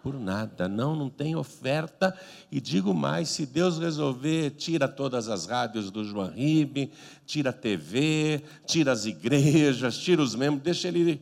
[0.04, 0.68] Por nada.
[0.68, 2.18] Não, não tem oferta.
[2.52, 6.92] E digo mais: se Deus resolver, tira todas as rádios do João Ribe,
[7.26, 11.22] tira a TV, tira as igrejas, tira os membros, deixa ele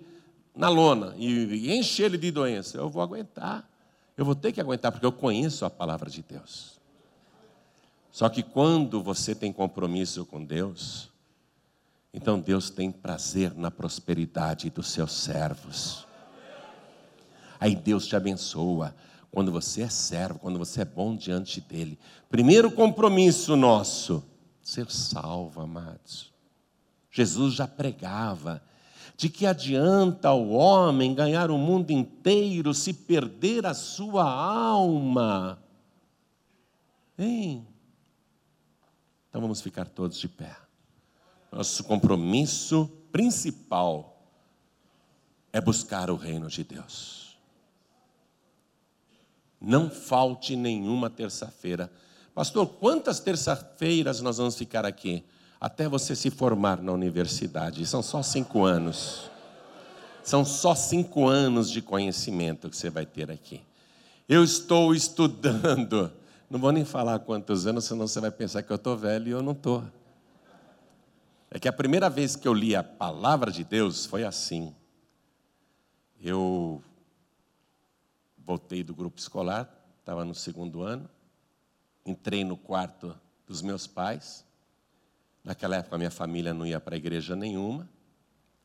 [0.56, 2.78] na lona e, enche ele de doença.
[2.78, 3.70] Eu vou aguentar.
[4.18, 6.78] Eu vou ter que aguentar, porque eu conheço a palavra de Deus.
[8.12, 11.10] Só que quando você tem compromisso com Deus,
[12.14, 16.07] então Deus tem prazer na prosperidade dos seus servos.
[17.60, 18.95] Aí Deus te abençoa
[19.32, 21.99] quando você é servo, quando você é bom diante dele.
[22.30, 24.24] Primeiro compromisso nosso,
[24.62, 26.34] ser salvo, amados.
[27.12, 28.62] Jesus já pregava
[29.16, 35.62] de que adianta o homem ganhar o mundo inteiro se perder a sua alma.
[37.18, 37.68] Vem.
[39.30, 40.55] Então vamos ficar todos de pé.
[41.51, 44.21] Nosso compromisso principal
[45.51, 47.38] é buscar o reino de Deus.
[49.59, 51.91] Não falte nenhuma terça-feira.
[52.34, 55.23] Pastor, quantas terça-feiras nós vamos ficar aqui?
[55.59, 57.86] Até você se formar na universidade.
[57.86, 59.30] São só cinco anos.
[60.23, 63.61] São só cinco anos de conhecimento que você vai ter aqui.
[64.27, 66.11] Eu estou estudando.
[66.50, 69.32] Não vou nem falar quantos anos, senão você vai pensar que eu estou velho e
[69.32, 69.84] eu não estou.
[71.52, 74.74] É que a primeira vez que eu li a palavra de Deus foi assim.
[76.20, 76.82] Eu
[78.38, 81.08] voltei do grupo escolar, estava no segundo ano,
[82.04, 84.43] entrei no quarto dos meus pais.
[85.43, 87.88] Naquela época, minha família não ia para a igreja nenhuma,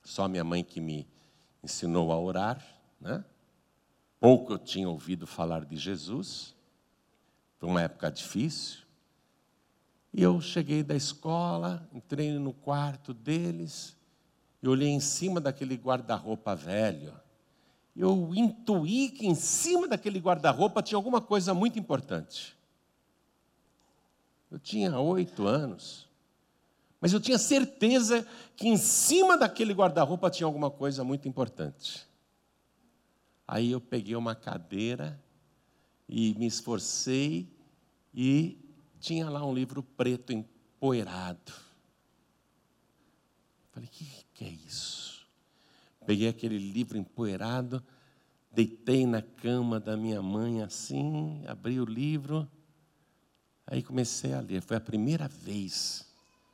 [0.02, 1.06] só minha mãe que me
[1.62, 2.64] ensinou a orar.
[2.98, 3.22] Né?
[4.18, 6.53] Pouco eu tinha ouvido falar de Jesus,
[7.66, 8.78] uma época difícil.
[10.12, 13.96] E eu cheguei da escola, entrei no quarto deles,
[14.62, 17.24] e olhei em cima daquele guarda-roupa velho
[17.96, 22.56] eu intuí que em cima daquele guarda-roupa tinha alguma coisa muito importante.
[24.50, 26.08] Eu tinha oito anos,
[27.00, 32.06] mas eu tinha certeza que em cima daquele guarda-roupa tinha alguma coisa muito importante.
[33.46, 35.20] Aí eu peguei uma cadeira
[36.08, 37.48] e me esforcei
[38.14, 38.58] e
[39.00, 41.52] tinha lá um livro preto empoeirado.
[43.72, 45.26] Falei, o que, que é isso?
[46.06, 47.82] Peguei aquele livro empoeirado,
[48.52, 52.48] deitei na cama da minha mãe assim, abri o livro,
[53.66, 54.62] aí comecei a ler.
[54.62, 56.06] Foi a primeira vez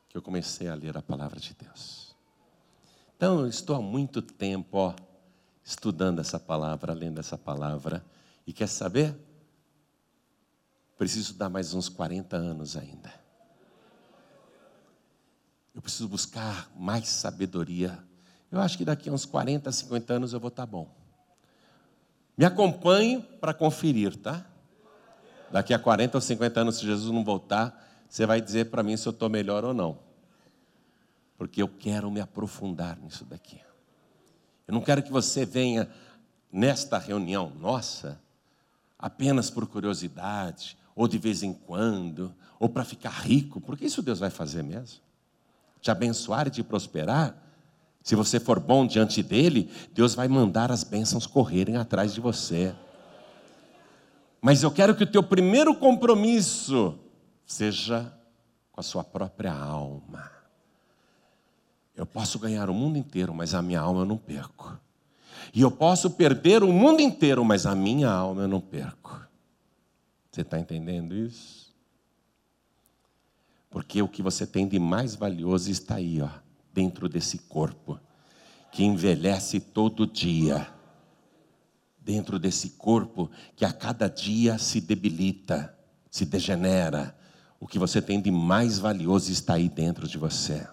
[0.09, 2.17] que eu comecei a ler a palavra de Deus.
[3.17, 4.95] Então, eu estou há muito tempo, ó,
[5.63, 8.03] estudando essa palavra, lendo essa palavra.
[8.47, 9.15] E quer saber?
[11.01, 13.13] Preciso dar mais uns 40 anos ainda.
[15.75, 18.05] Eu preciso buscar mais sabedoria
[18.51, 20.89] eu acho que daqui a uns 40, 50 anos eu vou estar tá bom.
[22.37, 24.45] Me acompanhe para conferir, tá?
[25.53, 28.97] Daqui a 40 ou 50 anos, se Jesus não voltar, você vai dizer para mim
[28.97, 29.99] se eu estou melhor ou não.
[31.37, 33.61] Porque eu quero me aprofundar nisso daqui.
[34.67, 35.89] Eu não quero que você venha
[36.53, 38.21] nesta reunião nossa
[38.99, 44.19] apenas por curiosidade, ou de vez em quando, ou para ficar rico, porque isso Deus
[44.19, 45.01] vai fazer mesmo.
[45.81, 47.35] Te abençoar e te prosperar
[48.03, 52.75] se você for bom diante dele, Deus vai mandar as bênçãos correrem atrás de você.
[54.41, 56.99] Mas eu quero que o teu primeiro compromisso
[57.45, 58.13] seja
[58.73, 60.31] com a sua própria alma.
[61.95, 64.79] Eu posso ganhar o mundo inteiro, mas a minha alma eu não perco.
[65.53, 69.21] E eu posso perder o mundo inteiro, mas a minha alma eu não perco.
[70.41, 71.71] Você está entendendo isso?
[73.69, 76.31] Porque o que você tem de mais valioso está aí, ó
[76.73, 78.01] dentro desse corpo,
[78.73, 80.73] que envelhece todo dia,
[81.99, 85.77] dentro desse corpo que a cada dia se debilita,
[86.11, 87.15] se degenera.
[87.59, 90.67] O que você tem de mais valioso está aí dentro de você.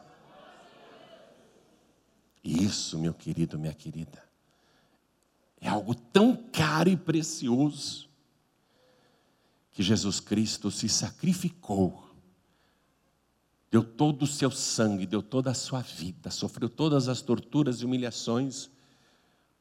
[2.42, 4.24] Isso, meu querido, minha querida,
[5.60, 8.07] é algo tão caro e precioso
[9.78, 12.10] que Jesus Cristo se sacrificou
[13.70, 17.86] deu todo o seu sangue, deu toda a sua vida, sofreu todas as torturas e
[17.86, 18.72] humilhações,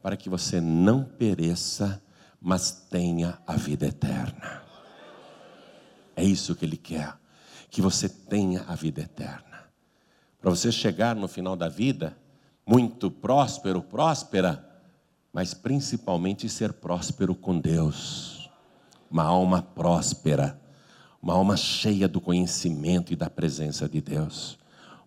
[0.00, 2.02] para que você não pereça,
[2.40, 4.62] mas tenha a vida eterna.
[6.16, 7.14] É isso que Ele quer,
[7.70, 9.68] que você tenha a vida eterna.
[10.40, 12.16] Para você chegar no final da vida,
[12.66, 14.66] muito próspero, próspera,
[15.30, 18.35] mas principalmente ser próspero com Deus,
[19.10, 20.60] uma alma próspera
[21.26, 24.56] uma alma cheia do conhecimento e da presença de Deus,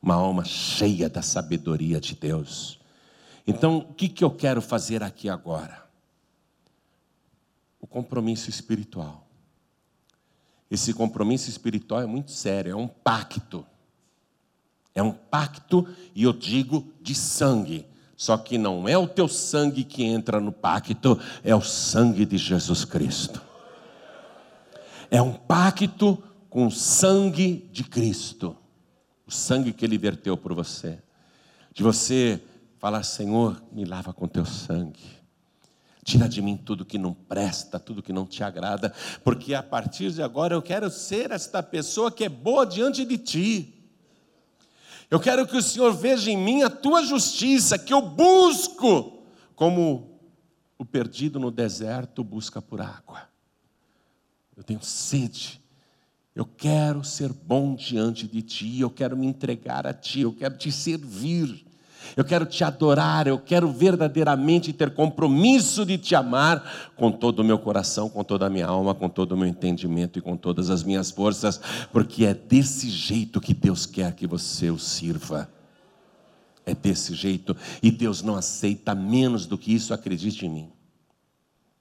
[0.02, 2.78] uma alma cheia da sabedoria de Deus.
[3.47, 5.82] Então, o que, que eu quero fazer aqui agora?
[7.80, 9.26] O compromisso espiritual.
[10.70, 13.66] Esse compromisso espiritual é muito sério, é um pacto.
[14.93, 17.86] É um pacto, e eu digo de sangue.
[18.18, 22.38] Só que não é o teu sangue que entra no pacto, é o sangue de
[22.38, 23.49] Jesus Cristo
[25.10, 28.55] é um pacto com o sangue de Cristo,
[29.26, 31.01] o sangue que Ele verteu por você.
[31.74, 32.41] De você
[32.80, 35.20] falar, Senhor, me lava com teu sangue.
[36.03, 38.93] Tira de mim tudo que não presta, tudo que não te agrada,
[39.24, 43.18] porque a partir de agora eu quero ser esta pessoa que é boa diante de
[43.18, 43.76] ti.
[45.12, 49.24] Eu quero que o Senhor veja em mim a tua justiça, que eu busco,
[49.55, 50.20] como
[50.78, 53.29] o perdido no deserto busca por água.
[54.60, 55.62] Eu tenho sede.
[56.36, 60.57] Eu quero ser bom diante de ti, eu quero me entregar a ti, eu quero
[60.57, 61.66] te servir.
[62.18, 67.43] Eu quero te adorar, eu quero verdadeiramente ter compromisso de te amar com todo o
[67.43, 70.70] meu coração, com toda a minha alma, com todo o meu entendimento e com todas
[70.70, 71.60] as minhas forças,
[71.93, 75.49] porque é desse jeito que Deus quer que você o sirva.
[76.66, 80.72] É desse jeito, e Deus não aceita menos do que isso, acredite em mim.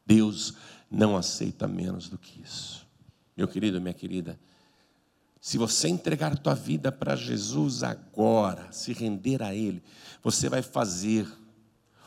[0.07, 0.68] Deus não
[1.17, 2.87] aceita menos do que isso.
[3.37, 4.39] Meu querido, minha querida,
[5.41, 9.83] se você entregar tua vida para Jesus agora, se render a Ele,
[10.23, 11.27] você vai fazer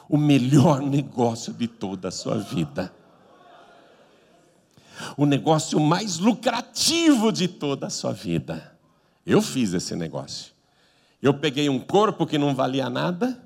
[0.09, 2.93] o melhor negócio de toda a sua vida.
[5.17, 8.77] O negócio mais lucrativo de toda a sua vida.
[9.25, 10.53] Eu fiz esse negócio.
[11.21, 13.41] Eu peguei um corpo que não valia nada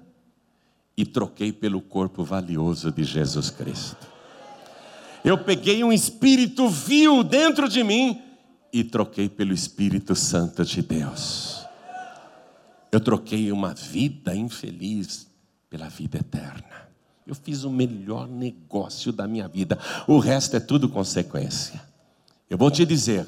[0.97, 4.14] e troquei pelo corpo valioso de Jesus Cristo.
[5.25, 8.21] Eu peguei um espírito vil dentro de mim
[8.71, 11.65] e troquei pelo Espírito Santo de Deus.
[12.91, 15.27] Eu troquei uma vida infeliz
[15.67, 16.89] pela vida eterna.
[17.25, 19.79] Eu fiz o melhor negócio da minha vida.
[20.07, 21.81] O resto é tudo consequência.
[22.47, 23.25] Eu vou te dizer,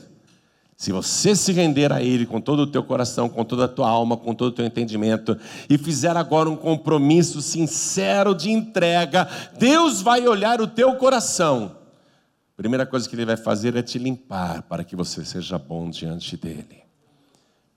[0.75, 3.89] se você se render a Ele com todo o teu coração, com toda a tua
[3.89, 5.35] alma, com todo o teu entendimento,
[5.67, 9.27] e fizer agora um compromisso sincero de entrega,
[9.57, 11.76] Deus vai olhar o teu coração
[12.57, 16.35] primeira coisa que ele vai fazer é te limpar para que você seja bom diante
[16.35, 16.83] dele.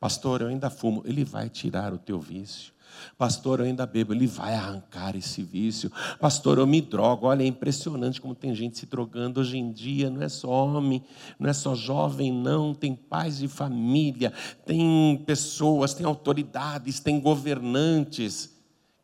[0.00, 2.72] Pastor, eu ainda fumo, ele vai tirar o teu vício.
[3.16, 5.92] Pastor, eu ainda bebo, ele vai arrancar esse vício.
[6.18, 7.26] Pastor, eu me drogo.
[7.26, 10.08] Olha, é impressionante como tem gente se drogando hoje em dia.
[10.08, 11.04] Não é só homem,
[11.38, 12.74] não é só jovem, não.
[12.74, 14.32] Tem pais de família,
[14.64, 18.56] tem pessoas, tem autoridades, tem governantes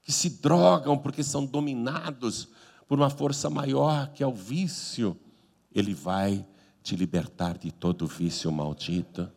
[0.02, 2.48] que se drogam porque são dominados
[2.88, 5.16] por uma força maior que é o vício.
[5.76, 6.44] Ele vai
[6.82, 9.30] te libertar de todo vício maldito.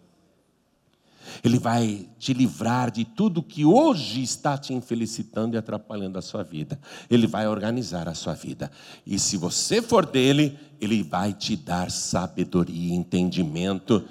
[1.43, 6.43] Ele vai te livrar de tudo que hoje está te infelicitando e atrapalhando a sua
[6.43, 6.79] vida.
[7.09, 8.71] Ele vai organizar a sua vida.
[9.05, 14.03] E se você for dele, ele vai te dar sabedoria, entendimento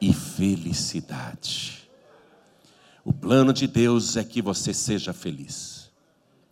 [0.00, 1.88] e felicidade.
[3.04, 5.73] O plano de Deus é que você seja feliz.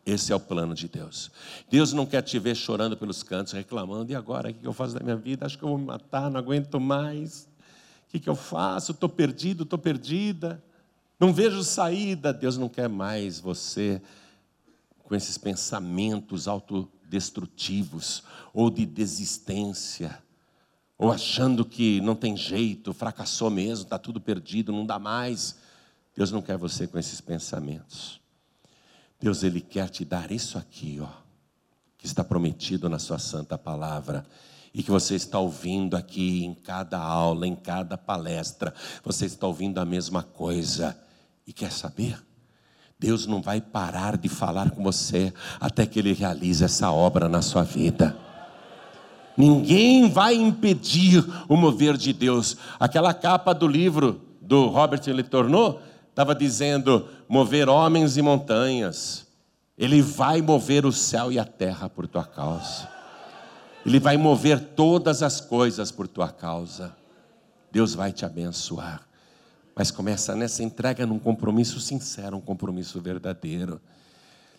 [0.05, 1.30] Esse é o plano de Deus.
[1.70, 4.50] Deus não quer te ver chorando pelos cantos, reclamando, e agora?
[4.50, 5.46] O que eu faço da minha vida?
[5.46, 7.48] Acho que eu vou me matar, não aguento mais.
[8.12, 8.92] O que eu faço?
[8.92, 10.62] Estou perdido, estou perdida.
[11.20, 12.32] Não vejo saída.
[12.32, 14.03] Deus não quer mais você
[15.12, 18.22] com esses pensamentos autodestrutivos
[18.55, 20.18] ou de desistência,
[20.96, 25.57] ou achando que não tem jeito, fracassou mesmo, está tudo perdido, não dá mais.
[26.16, 28.21] Deus não quer você com esses pensamentos.
[29.22, 31.06] Deus ele quer te dar isso aqui, ó,
[31.96, 34.26] que está prometido na sua santa palavra
[34.74, 39.78] e que você está ouvindo aqui em cada aula, em cada palestra, você está ouvindo
[39.78, 40.98] a mesma coisa
[41.46, 42.20] e quer saber?
[42.98, 47.42] Deus não vai parar de falar com você até que ele realize essa obra na
[47.42, 48.16] sua vida.
[49.36, 52.56] Ninguém vai impedir o mover de Deus.
[52.78, 55.80] Aquela capa do livro do Robert Le Tourneau
[56.12, 59.26] estava dizendo: mover homens e montanhas.
[59.76, 62.88] Ele vai mover o céu e a terra por tua causa.
[63.84, 66.94] Ele vai mover todas as coisas por tua causa.
[67.72, 69.02] Deus vai te abençoar.
[69.74, 73.80] Mas começa nessa entrega num compromisso sincero, um compromisso verdadeiro.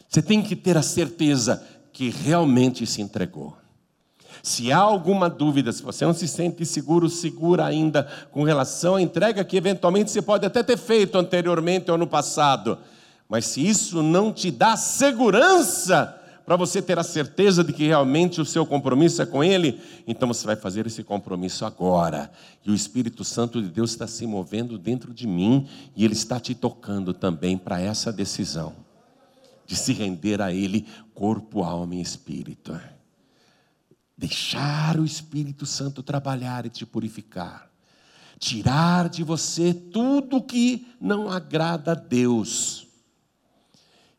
[0.10, 3.56] Você tem que ter a certeza que realmente se entregou.
[4.46, 9.02] Se há alguma dúvida, se você não se sente seguro, segura ainda com relação à
[9.02, 12.78] entrega que eventualmente você pode até ter feito anteriormente ou no passado,
[13.30, 18.41] mas se isso não te dá segurança para você ter a certeza de que realmente
[18.41, 22.30] o seu compromisso é com Ele, então você vai fazer esse compromisso agora.
[22.66, 26.38] E o Espírito Santo de Deus está se movendo dentro de mim e Ele está
[26.38, 28.74] te tocando também para essa decisão
[29.66, 32.78] de se render a Ele, corpo, alma e espírito.
[34.18, 37.70] Deixar o Espírito Santo trabalhar e te purificar.
[38.39, 42.88] Tirar de você tudo que não agrada a Deus.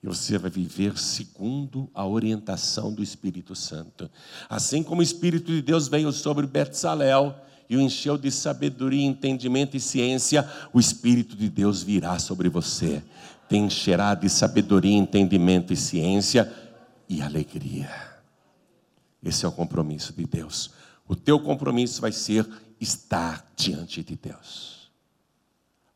[0.03, 4.11] E você vai viver segundo a orientação do Espírito Santo.
[4.49, 7.35] Assim como o Espírito de Deus veio sobre Betsalel
[7.71, 13.03] e o encheu de sabedoria, entendimento e ciência, o Espírito de Deus virá sobre você.
[13.49, 16.53] Te encherá de sabedoria, entendimento e ciência
[17.09, 18.14] e alegria.
[19.25, 20.71] Esse é o compromisso de Deus.
[21.09, 22.47] O teu compromisso vai ser
[22.79, 24.91] estar diante de Deus.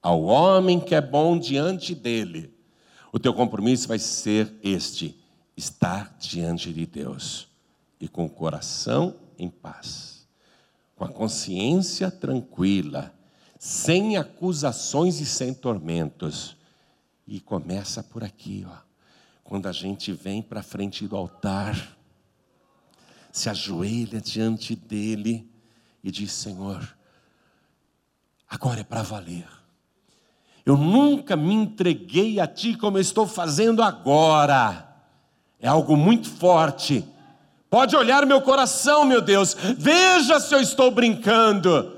[0.01, 2.55] Ao homem que é bom diante dele,
[3.13, 5.15] o teu compromisso vai ser este:
[5.57, 7.49] estar diante de Deus
[8.01, 10.27] e com o coração em paz,
[10.97, 13.13] com a consciência tranquila,
[13.59, 16.57] sem acusações e sem tormentos.
[17.27, 18.77] E começa por aqui, ó.
[19.45, 21.98] Quando a gente vem para frente do altar,
[23.39, 25.49] se ajoelha diante dele
[26.03, 26.87] e diz: Senhor,
[28.49, 29.47] agora é para valer.
[30.67, 34.87] Eu nunca me entreguei a ti como eu estou fazendo agora.
[35.59, 37.05] É algo muito forte.
[37.71, 39.57] Pode olhar meu coração, meu Deus.
[39.79, 41.97] Veja se eu estou brincando.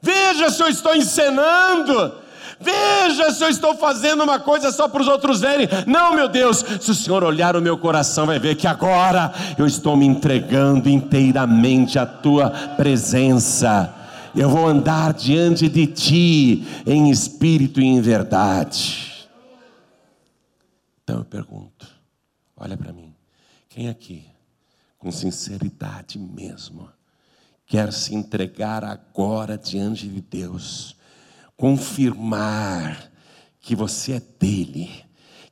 [0.00, 2.21] Veja se eu estou encenando.
[2.62, 5.68] Veja se eu estou fazendo uma coisa só para os outros verem.
[5.86, 9.66] Não, meu Deus, se o Senhor olhar o meu coração, vai ver que agora eu
[9.66, 13.94] estou me entregando inteiramente à tua presença.
[14.34, 19.28] Eu vou andar diante de ti em espírito e em verdade.
[21.02, 21.86] Então eu pergunto:
[22.56, 23.14] olha para mim,
[23.68, 24.24] quem aqui,
[24.98, 26.88] com sinceridade mesmo,
[27.66, 30.96] quer se entregar agora diante de Deus?
[31.56, 33.10] Confirmar
[33.60, 34.90] que você é dele,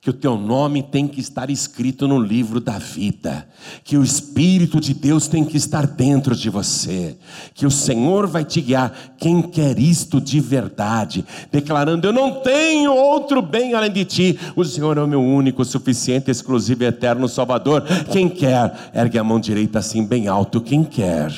[0.00, 3.46] que o teu nome tem que estar escrito no livro da vida,
[3.84, 7.18] que o Espírito de Deus tem que estar dentro de você,
[7.54, 9.14] que o Senhor vai te guiar.
[9.18, 11.22] Quem quer isto de verdade,
[11.52, 15.64] declarando: Eu não tenho outro bem além de ti, o Senhor é o meu único,
[15.66, 17.84] suficiente, exclusivo e eterno Salvador.
[18.10, 20.62] Quem quer, ergue a mão direita assim, bem alto.
[20.62, 21.30] Quem quer,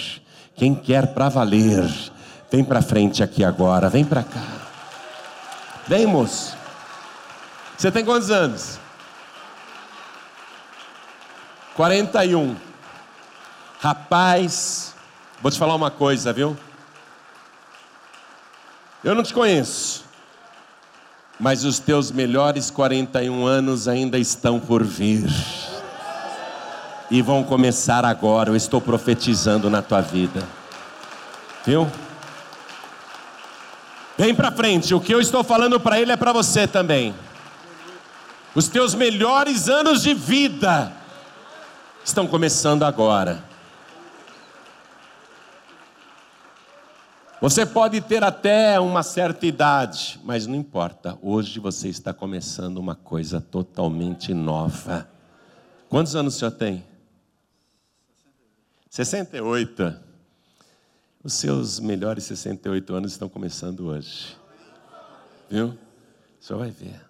[0.54, 1.90] quem quer para valer,
[2.52, 4.44] vem para frente aqui agora, vem para cá.
[5.88, 6.54] Vem, moço.
[7.78, 8.78] Você tem quantos anos?
[11.74, 12.54] 41.
[13.80, 14.94] Rapaz,
[15.40, 16.54] vou te falar uma coisa, viu?
[19.02, 20.04] Eu não te conheço,
[21.40, 25.24] mas os teus melhores 41 anos ainda estão por vir.
[27.10, 28.50] E vão começar agora.
[28.50, 30.46] Eu estou profetizando na tua vida.
[31.64, 31.90] Viu?
[34.22, 37.12] Vem para frente, o que eu estou falando para ele é para você também.
[38.54, 40.92] Os teus melhores anos de vida
[42.04, 43.42] estão começando agora.
[47.40, 51.18] Você pode ter até uma certa idade, mas não importa.
[51.20, 55.08] Hoje você está começando uma coisa totalmente nova.
[55.88, 56.84] Quantos anos o senhor tem?
[58.88, 60.11] 68.
[61.24, 64.36] Os seus melhores 68 anos estão começando hoje.
[65.48, 65.78] Viu?
[66.40, 67.00] Senhor vai ver.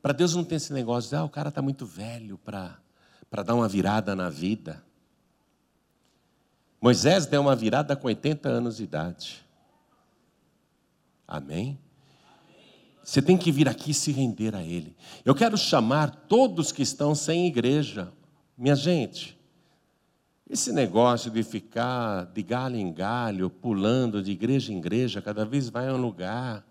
[0.00, 2.78] Para Deus não tem esse negócio de, ah, o cara está muito velho para
[3.44, 4.82] dar uma virada na vida.
[6.80, 9.44] Moisés deu uma virada com 80 anos de idade.
[11.28, 11.78] Amém?
[13.04, 14.96] Você tem que vir aqui e se render a Ele.
[15.22, 18.10] Eu quero chamar todos que estão sem igreja.
[18.56, 19.38] Minha gente,
[20.50, 25.68] esse negócio de ficar de galho em galho, pulando de igreja em igreja, cada vez
[25.68, 26.66] vai a um lugar,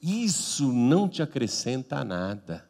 [0.00, 2.66] isso não te acrescenta nada.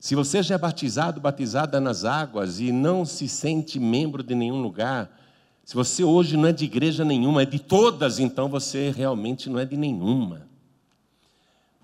[0.00, 4.62] Se você já é batizado, batizada nas águas e não se sente membro de nenhum
[4.62, 5.14] lugar,
[5.62, 9.58] se você hoje não é de igreja nenhuma, é de todas, então você realmente não
[9.58, 10.48] é de nenhuma.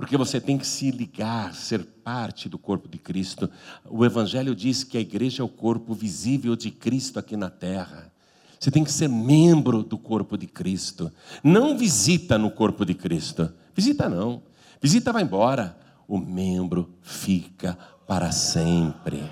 [0.01, 3.51] Porque você tem que se ligar, ser parte do corpo de Cristo.
[3.85, 8.11] O Evangelho diz que a igreja é o corpo visível de Cristo aqui na terra.
[8.59, 11.13] Você tem que ser membro do corpo de Cristo.
[11.45, 13.53] Não visita no corpo de Cristo.
[13.75, 14.43] Visita não.
[14.81, 15.77] Visita vai embora.
[16.09, 17.77] O membro fica
[18.07, 19.23] para sempre.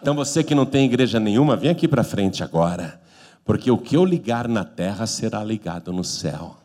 [0.00, 3.02] Então você que não tem igreja nenhuma, vem aqui para frente agora.
[3.44, 6.63] Porque o que eu ligar na terra será ligado no céu.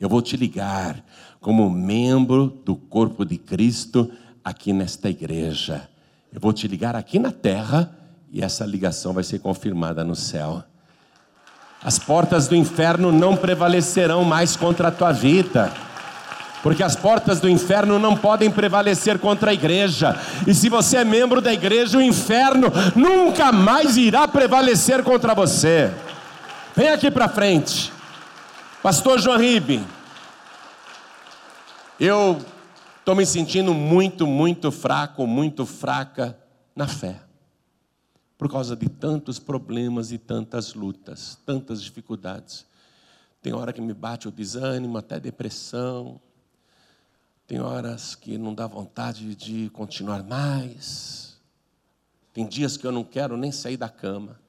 [0.00, 1.04] Eu vou te ligar
[1.40, 4.10] como membro do corpo de Cristo
[4.42, 5.88] aqui nesta igreja.
[6.32, 7.94] Eu vou te ligar aqui na terra
[8.32, 10.64] e essa ligação vai ser confirmada no céu.
[11.82, 15.70] As portas do inferno não prevalecerão mais contra a tua vida.
[16.62, 20.18] Porque as portas do inferno não podem prevalecer contra a igreja.
[20.46, 25.90] E se você é membro da igreja, o inferno nunca mais irá prevalecer contra você.
[26.74, 27.92] Vem aqui para frente.
[28.82, 29.86] Pastor João Ribe.
[31.98, 32.38] Eu
[32.98, 36.38] estou me sentindo muito, muito fraco, muito fraca
[36.74, 37.20] na fé.
[38.38, 42.64] Por causa de tantos problemas e tantas lutas, tantas dificuldades.
[43.42, 46.18] Tem hora que me bate o desânimo, até depressão.
[47.46, 51.38] Tem horas que não dá vontade de continuar mais.
[52.32, 54.40] Tem dias que eu não quero nem sair da cama.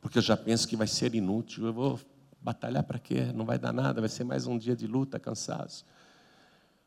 [0.00, 1.66] Porque eu já penso que vai ser inútil.
[1.66, 2.00] Eu vou
[2.46, 3.32] batalhar para quê?
[3.34, 5.84] Não vai dar nada, vai ser mais um dia de luta, cansaço.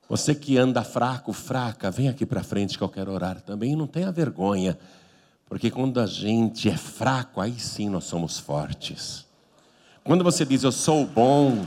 [0.07, 3.73] Você que anda fraco, fraca, vem aqui para frente que eu quero orar também.
[3.73, 4.79] E não tenha vergonha,
[5.49, 9.25] porque quando a gente é fraco, aí sim nós somos fortes.
[10.01, 11.65] Quando você diz eu sou bom,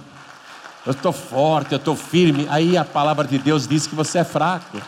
[0.84, 2.46] Eu estou forte, eu estou firme.
[2.50, 4.82] Aí a palavra de Deus diz que você é fraco.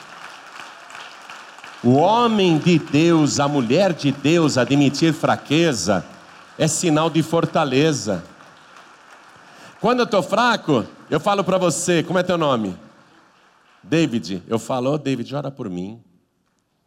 [1.84, 6.04] O homem de Deus, a mulher de Deus, admitir fraqueza
[6.58, 8.24] é sinal de fortaleza.
[9.84, 12.74] Quando eu estou fraco, eu falo para você, como é teu nome?
[13.82, 14.42] David.
[14.48, 16.02] Eu falo, oh, David, ora por mim.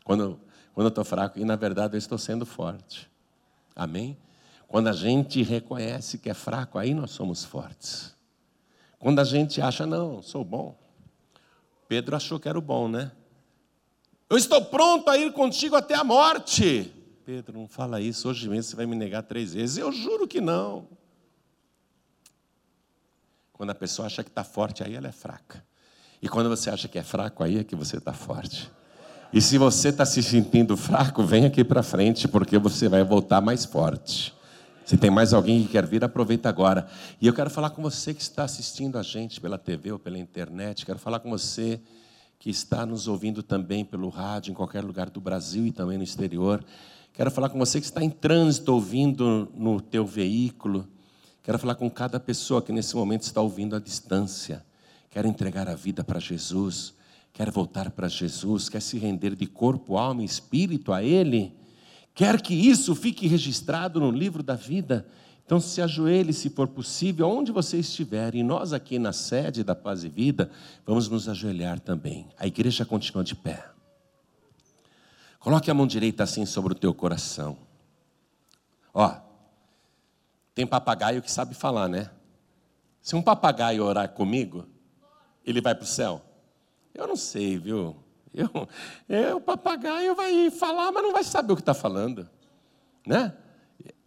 [0.03, 0.39] Quando,
[0.73, 3.07] quando eu estou fraco, e na verdade eu estou sendo forte.
[3.75, 4.17] Amém?
[4.67, 8.15] Quando a gente reconhece que é fraco, aí nós somos fortes.
[8.97, 10.75] Quando a gente acha, não, sou bom.
[11.87, 13.11] Pedro achou que era o bom, né?
[14.27, 16.91] Eu estou pronto a ir contigo até a morte.
[17.23, 19.77] Pedro, não fala isso, hoje mesmo você vai me negar três vezes.
[19.77, 20.87] Eu juro que não.
[23.57, 25.65] Quando a pessoa acha que está forte, aí ela é fraca.
[26.21, 28.71] E quando você acha que é fraco, aí é que você está forte.
[29.33, 33.41] E se você está se sentindo fraco, vem aqui para frente, porque você vai voltar
[33.41, 34.33] mais forte.
[34.85, 36.87] Se tem mais alguém que quer vir, aproveita agora.
[37.19, 40.17] E eu quero falar com você que está assistindo a gente pela TV ou pela
[40.17, 40.85] internet.
[40.85, 41.81] Quero falar com você
[42.39, 46.03] que está nos ouvindo também pelo rádio, em qualquer lugar do Brasil e também no
[46.03, 46.63] exterior.
[47.11, 50.87] Quero falar com você que está em trânsito, ouvindo no teu veículo.
[51.47, 54.65] Quero falar com cada pessoa que nesse momento está ouvindo à distância.
[55.09, 56.93] Quer entregar a vida para Jesus,
[57.31, 61.55] quer voltar para Jesus, quer se render de corpo, alma e espírito a Ele.
[62.13, 65.07] Quer que isso fique registrado no livro da vida.
[65.45, 68.35] Então se ajoelhe, se for possível, onde você estiver.
[68.35, 70.51] E nós aqui na sede da Paz e Vida,
[70.85, 72.27] vamos nos ajoelhar também.
[72.37, 73.63] A igreja continua de pé.
[75.39, 77.57] Coloque a mão direita assim sobre o teu coração.
[78.93, 79.26] Ó,
[80.57, 82.09] tem papagaio que sabe falar, né?
[82.99, 84.67] Se um papagaio orar comigo,
[85.45, 86.19] ele vai para o céu?
[86.95, 87.95] Eu não sei, viu?
[88.33, 88.67] Eu,
[89.07, 92.27] eu, o papagaio vai falar, mas não vai saber o que está falando,
[93.05, 93.37] né?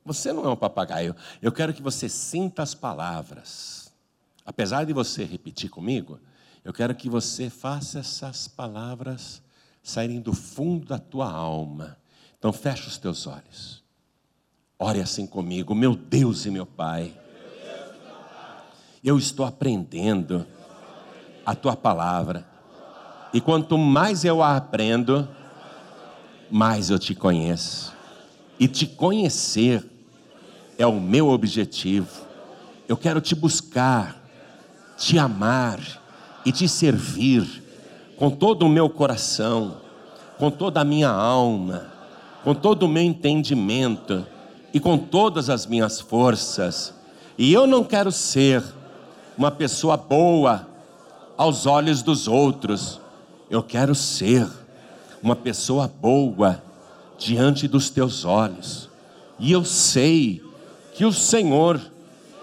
[0.05, 1.15] Você não é um papagaio.
[1.41, 3.93] Eu quero que você sinta as palavras.
[4.45, 6.19] Apesar de você repetir comigo,
[6.65, 9.41] eu quero que você faça essas palavras
[9.85, 11.97] saírem do fundo da tua alma.
[12.37, 13.80] Então fecha os teus olhos.
[14.83, 17.12] Ore assim comigo, meu Deus e meu Pai.
[19.05, 20.47] Eu estou aprendendo
[21.45, 22.47] a tua palavra.
[23.31, 25.28] E quanto mais eu a aprendo,
[26.51, 27.93] mais eu te conheço.
[28.59, 29.85] E te conhecer
[30.78, 32.26] é o meu objetivo.
[32.89, 34.16] Eu quero te buscar,
[34.97, 35.78] te amar
[36.43, 37.62] e te servir
[38.16, 39.76] com todo o meu coração,
[40.39, 41.87] com toda a minha alma,
[42.43, 44.26] com todo o meu entendimento
[44.73, 46.95] e com todas as minhas forças.
[47.37, 48.62] E eu não quero ser
[49.37, 50.66] uma pessoa boa
[51.37, 53.01] aos olhos dos outros.
[53.49, 54.49] Eu quero ser
[55.23, 56.62] uma pessoa boa
[57.18, 58.89] diante dos teus olhos.
[59.39, 60.43] E eu sei
[60.95, 61.81] que o Senhor,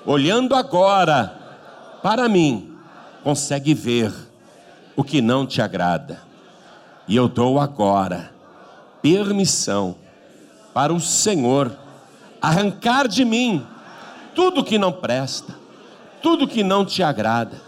[0.06, 1.28] olhando agora
[2.02, 2.76] para mim,
[3.24, 4.12] consegue ver
[4.96, 6.22] o que não te agrada.
[7.08, 8.32] E eu dou agora
[9.02, 9.96] permissão
[10.74, 11.72] para o Senhor
[12.42, 13.66] arrancar de mim
[14.36, 15.56] tudo que não presta,
[16.22, 17.62] tudo que não te agrada.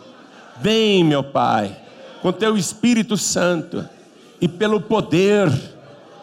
[0.62, 1.76] Vem, meu Pai,
[2.22, 3.88] com teu Espírito Santo
[4.40, 5.50] e pelo poder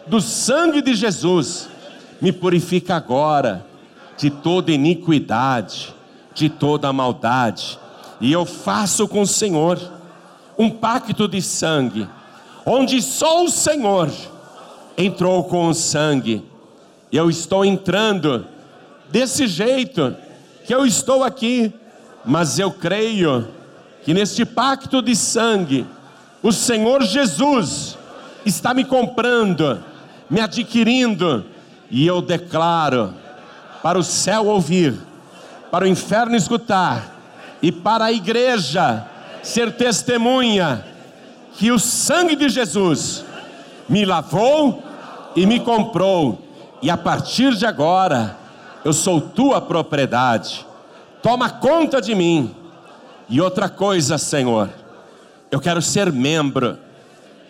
[0.07, 1.68] do sangue de Jesus,
[2.20, 3.66] me purifica agora
[4.16, 5.94] de toda iniquidade,
[6.34, 7.78] de toda maldade.
[8.20, 9.80] E eu faço com o Senhor
[10.59, 12.09] um pacto de sangue,
[12.64, 14.11] onde só o Senhor
[14.97, 16.44] entrou com o sangue
[17.12, 18.46] eu estou entrando
[19.11, 20.16] desse jeito
[20.64, 21.72] que eu estou aqui,
[22.24, 23.48] mas eu creio
[24.04, 25.86] que neste pacto de sangue,
[26.42, 27.96] o Senhor Jesus
[28.44, 29.82] está me comprando,
[30.28, 31.44] me adquirindo,
[31.90, 33.14] e eu declaro
[33.82, 34.94] para o céu ouvir,
[35.70, 37.16] para o inferno escutar,
[37.62, 39.07] e para a igreja
[39.42, 40.84] ser testemunha
[41.54, 43.24] que o sangue de Jesus
[43.88, 44.82] me lavou
[45.34, 46.45] e me comprou
[46.83, 48.37] e a partir de agora
[48.85, 50.64] eu sou tua propriedade.
[51.22, 52.55] Toma conta de mim.
[53.29, 54.70] E outra coisa, Senhor,
[55.51, 56.79] eu quero ser membro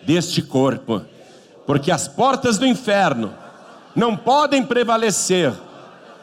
[0.02, 1.02] deste corpo,
[1.66, 3.34] porque as portas do inferno
[3.94, 5.52] não podem prevalecer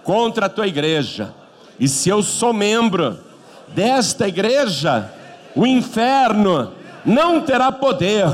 [0.03, 1.33] contra a tua igreja.
[1.79, 3.19] E se eu sou membro
[3.67, 5.11] desta igreja,
[5.55, 6.71] o inferno
[7.05, 8.27] não terá poder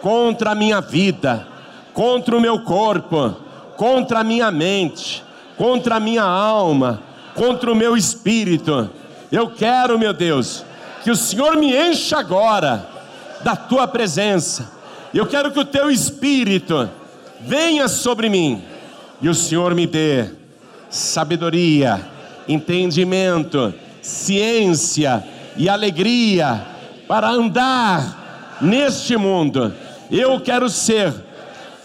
[0.00, 1.46] contra a minha vida,
[1.94, 3.43] contra o meu corpo,
[3.76, 5.22] contra a minha mente,
[5.56, 7.02] contra a minha alma,
[7.34, 8.90] contra o meu espírito.
[9.30, 10.64] Eu quero, meu Deus,
[11.02, 12.88] que o Senhor me encha agora
[13.42, 14.70] da tua presença.
[15.12, 16.88] Eu quero que o teu espírito
[17.40, 18.62] venha sobre mim
[19.20, 20.30] e o Senhor me dê
[20.88, 22.00] sabedoria,
[22.48, 25.24] entendimento, ciência
[25.56, 26.64] e alegria
[27.06, 29.72] para andar neste mundo.
[30.10, 31.12] Eu quero ser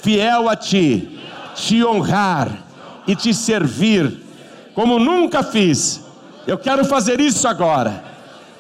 [0.02, 1.19] fiel a Ti,
[1.60, 2.52] te honrar
[3.06, 4.18] e te servir
[4.74, 6.02] como nunca fiz.
[6.48, 8.04] Eu quero fazer isso agora,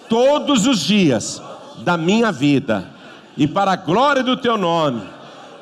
[0.09, 1.41] todos os dias
[1.83, 2.85] da minha vida,
[3.37, 5.01] e para a glória do Teu nome,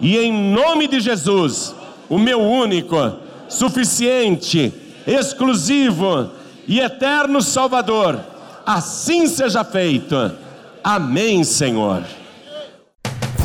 [0.02, 1.76] e em nome de Jesus,
[2.10, 3.14] o meu único,
[3.48, 4.74] suficiente,
[5.06, 6.32] exclusivo
[6.68, 8.20] e eterno Salvador,
[8.66, 10.32] assim seja feito.
[10.84, 12.04] Amém, Senhor.